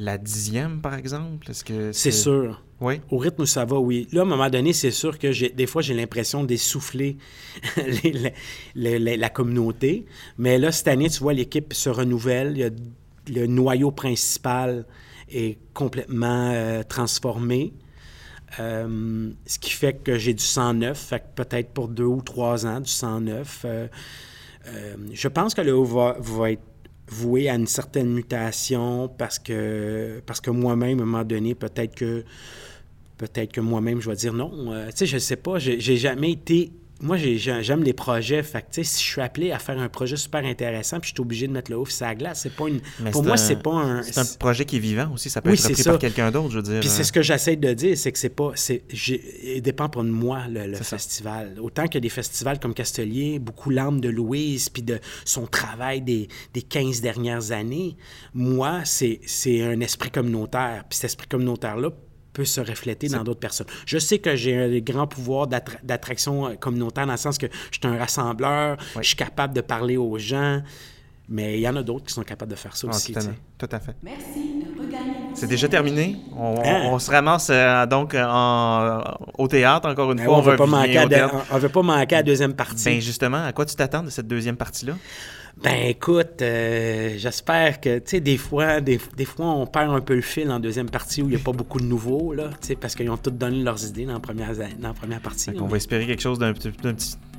la 0.00 0.18
dixième, 0.18 0.80
par 0.80 0.94
exemple? 0.94 1.50
Est-ce 1.50 1.64
que 1.64 1.92
C'est 1.92 2.10
sûr. 2.12 2.62
Oui. 2.80 3.00
Au 3.10 3.18
rythme 3.18 3.42
où 3.42 3.46
ça 3.46 3.64
va, 3.66 3.78
oui. 3.78 4.08
Là, 4.12 4.20
à 4.22 4.24
un 4.24 4.26
moment 4.26 4.48
donné, 4.48 4.72
c'est 4.72 4.90
sûr 4.90 5.18
que 5.18 5.32
j'ai, 5.32 5.50
des 5.50 5.66
fois, 5.66 5.82
j'ai 5.82 5.92
l'impression 5.94 6.44
d'essouffler 6.44 7.18
les- 7.76 8.12
les- 8.12 8.32
les- 8.74 8.98
les- 8.98 9.16
la 9.18 9.28
communauté. 9.28 10.06
Mais 10.38 10.58
là, 10.58 10.72
cette 10.72 10.88
année, 10.88 11.10
tu 11.10 11.18
vois, 11.20 11.34
l'équipe 11.34 11.72
se 11.74 11.90
renouvelle. 11.90 12.52
Il 12.52 12.58
y 12.58 12.64
a- 12.64 12.70
le 13.40 13.46
noyau 13.46 13.90
principal 13.90 14.86
est 15.30 15.58
complètement 15.74 16.50
euh, 16.54 16.82
transformé. 16.82 17.74
Euh, 18.58 19.30
ce 19.46 19.58
qui 19.58 19.70
fait 19.70 20.02
que 20.02 20.18
j'ai 20.18 20.34
du 20.34 20.42
109, 20.42 20.98
fait 20.98 21.20
que 21.20 21.42
peut-être 21.42 21.70
pour 21.70 21.86
deux 21.88 22.04
ou 22.04 22.22
trois 22.22 22.66
ans, 22.66 22.80
du 22.80 22.90
109. 22.90 23.62
Euh, 23.64 23.86
euh, 24.68 24.94
je 25.12 25.28
pense 25.28 25.54
que 25.54 25.60
le 25.60 25.74
haut 25.74 25.84
va, 25.84 26.16
va 26.18 26.50
être 26.52 26.62
voué 27.10 27.48
à 27.48 27.54
une 27.56 27.66
certaine 27.66 28.08
mutation 28.08 29.08
parce 29.08 29.38
que, 29.38 30.22
parce 30.24 30.40
que 30.40 30.50
moi-même, 30.50 31.00
à 31.00 31.02
un 31.02 31.06
moment 31.06 31.24
donné, 31.24 31.54
peut-être 31.54 31.94
que 31.94 32.24
peut-être 33.18 33.52
que 33.52 33.60
moi-même, 33.60 34.00
je 34.00 34.08
vais 34.08 34.16
dire 34.16 34.32
non. 34.32 34.72
Euh, 34.72 34.86
tu 34.90 34.98
sais, 34.98 35.06
je 35.06 35.18
sais 35.18 35.36
pas, 35.36 35.58
j'ai 35.58 35.96
jamais 35.96 36.32
été... 36.32 36.72
Moi, 37.00 37.16
j'ai- 37.16 37.38
j'ai- 37.38 37.62
j'aime 37.62 37.82
les 37.82 37.92
projets. 37.92 38.42
Fait 38.42 38.60
que, 38.62 38.82
si 38.82 39.02
je 39.02 39.08
suis 39.10 39.20
appelé 39.20 39.52
à 39.52 39.58
faire 39.58 39.78
un 39.78 39.88
projet 39.88 40.16
super 40.16 40.44
intéressant 40.44 41.00
puis 41.00 41.08
je 41.10 41.14
suis 41.14 41.20
obligé 41.22 41.46
de 41.48 41.52
mettre 41.52 41.70
le 41.70 41.78
ouf 41.78 41.90
sur 41.90 42.04
la 42.06 42.14
glace, 42.14 42.40
c'est 42.42 42.54
pas 42.54 42.68
une... 42.68 42.80
Mais 43.00 43.10
pour 43.10 43.22
moi, 43.24 43.32
un- 43.34 43.36
c'est 43.36 43.62
pas 43.62 43.72
un... 43.72 44.02
C'est 44.02 44.18
un 44.18 44.24
projet 44.38 44.64
qui 44.64 44.76
est 44.76 44.80
vivant 44.80 45.10
aussi. 45.14 45.30
Ça 45.30 45.40
peut 45.40 45.50
Oui, 45.50 45.54
être 45.56 45.66
repris 45.68 45.82
par 45.82 45.98
quelqu'un 45.98 46.30
d'autre, 46.30 46.50
je 46.50 46.56
veux 46.56 46.62
dire. 46.62 46.80
Puis 46.80 46.88
c'est 46.88 47.00
euh, 47.00 47.04
ce 47.04 47.12
que 47.12 47.22
j'essaie 47.22 47.56
de 47.56 47.72
dire, 47.72 47.96
c'est 47.96 48.12
que 48.12 48.18
c'est 48.18 48.28
pas. 48.28 48.52
Il 49.02 49.62
dépend 49.62 49.88
pas 49.88 50.02
de 50.02 50.08
moi, 50.08 50.42
le, 50.48 50.66
le 50.66 50.74
C'est 50.76 50.84
ça. 50.84 50.96
festival. 50.98 51.56
Autant 51.60 51.84
a 51.84 52.00
des 52.00 52.08
festivals 52.08 52.58
comme 52.60 52.74
Castelier, 52.74 53.38
beaucoup 53.38 53.70
l'âme 53.70 54.00
de 54.00 54.08
Louise, 54.08 54.68
puis 54.68 54.82
de 54.82 54.98
son 55.24 55.46
travail 55.46 56.02
des, 56.02 56.28
des 56.54 56.62
15 56.62 57.00
dernières 57.00 57.52
années, 57.52 57.96
moi, 58.34 58.80
c'est 58.84 59.20
c'est 59.26 59.62
un 59.62 59.80
esprit 59.80 60.10
communautaire. 60.10 60.84
Puis 60.88 60.96
cet 60.98 61.04
esprit 61.06 61.28
communautaire-là 61.28 61.90
peut 62.32 62.44
se 62.44 62.60
refléter 62.60 63.08
dans 63.08 63.24
d'autres 63.24 63.40
personnes. 63.40 63.66
Je 63.86 63.98
sais 63.98 64.18
que 64.18 64.36
j'ai 64.36 64.56
un 64.56 64.78
grand 64.80 65.06
pouvoir 65.06 65.46
d'attra- 65.46 65.78
d'attraction 65.82 66.46
euh, 66.46 66.54
communautaire 66.54 67.06
dans 67.06 67.12
le 67.12 67.18
sens 67.18 67.38
que 67.38 67.46
je 67.70 67.78
suis 67.78 67.86
un 67.94 67.98
rassembleur, 67.98 68.76
je 68.96 69.02
suis 69.06 69.16
capable 69.16 69.54
de 69.54 69.60
parler 69.60 69.96
aux 69.96 70.16
gens, 70.18 70.62
mais 71.28 71.58
il 71.58 71.60
y 71.60 71.68
en 71.68 71.76
a 71.76 71.82
d'autres 71.82 72.06
qui 72.06 72.14
sont 72.14 72.22
capables 72.22 72.50
de 72.50 72.56
faire 72.56 72.76
ça 72.76 72.86
ah, 72.90 72.94
aussi. 72.94 73.12
tout, 73.12 73.18
à, 73.20 73.22
tout 73.68 73.84
fait. 73.84 73.96
Merci 74.02 74.54
de 74.64 74.70
C'est 75.34 75.46
déjà 75.46 75.68
terminé. 75.68 76.16
On, 76.36 76.56
Hein? 76.64 76.82
on 76.86 76.98
se 76.98 77.10
ramasse 77.10 77.48
euh, 77.50 77.86
donc 77.86 78.14
en- 78.14 79.02
au 79.38 79.46
théâtre, 79.48 79.88
encore 79.88 80.10
une 80.12 80.18
Ben 80.18 80.24
fois. 80.24 80.34
on 80.34 80.38
on 80.38 80.42
veut 80.42 80.56
pas 80.56 80.66
manquer 81.82 82.14
à 82.14 82.18
la 82.18 82.22
deuxième 82.22 82.54
partie. 82.54 82.84
Ben 82.84 83.00
justement, 83.00 83.44
à 83.44 83.52
quoi 83.52 83.64
tu 83.64 83.74
t'attends 83.76 84.02
de 84.02 84.10
cette 84.10 84.26
deuxième 84.26 84.56
partie-là? 84.56 84.94
Ben 85.62 85.88
écoute, 85.88 86.40
euh, 86.42 87.14
j'espère 87.18 87.80
que, 87.80 87.98
tu 87.98 88.04
sais, 88.06 88.20
des 88.20 88.38
fois, 88.38 88.80
des, 88.80 88.98
des 89.16 89.24
fois, 89.24 89.46
on 89.46 89.66
perd 89.66 89.92
un 89.92 90.00
peu 90.00 90.14
le 90.14 90.22
fil 90.22 90.50
en 90.50 90.58
deuxième 90.58 90.88
partie 90.88 91.22
où 91.22 91.26
il 91.26 91.30
n'y 91.30 91.36
a 91.36 91.44
pas 91.44 91.52
beaucoup 91.52 91.78
de 91.80 91.84
nouveaux, 91.84 92.32
là, 92.32 92.48
tu 92.60 92.68
sais, 92.68 92.76
parce 92.76 92.94
qu'ils 92.94 93.10
ont 93.10 93.16
tous 93.18 93.30
donné 93.30 93.62
leurs 93.62 93.84
idées 93.84 94.06
dans 94.06 94.14
la 94.14 94.20
première, 94.20 94.52
dans 94.78 94.88
la 94.88 94.94
première 94.94 95.20
partie. 95.20 95.50
On 95.60 95.66
va 95.66 95.76
espérer 95.76 96.06
quelque 96.06 96.22
chose 96.22 96.38
d'un 96.38 96.52
petit, 96.54 96.72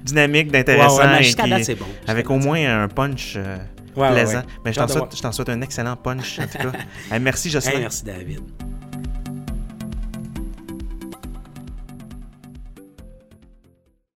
dynamique, 0.03 0.51
d'intéressant. 0.51 0.97
Ouais, 0.97 1.05
ouais, 1.05 1.19
mais 1.19 1.29
et 1.29 1.33
date, 1.65 1.79
bon. 1.79 1.85
Avec 2.07 2.29
au 2.29 2.37
moins 2.37 2.83
un 2.83 2.87
punch 2.87 3.35
euh, 3.37 3.57
Ouais, 3.95 4.11
plaisant. 4.11 4.39
ouais. 4.39 4.45
Ben, 4.63 4.73
je 4.73 4.79
t'en 4.79 4.87
souhaite, 4.87 5.33
souhaite 5.33 5.49
un 5.49 5.61
excellent 5.61 5.95
punch, 5.95 6.39
en 6.39 6.43
tout 6.47 6.57
cas. 6.57 6.71
Hey, 7.11 7.19
merci, 7.19 7.49
Jocelyn. 7.49 7.73
Hey, 7.73 7.81
merci, 7.81 8.03
David. 8.03 8.39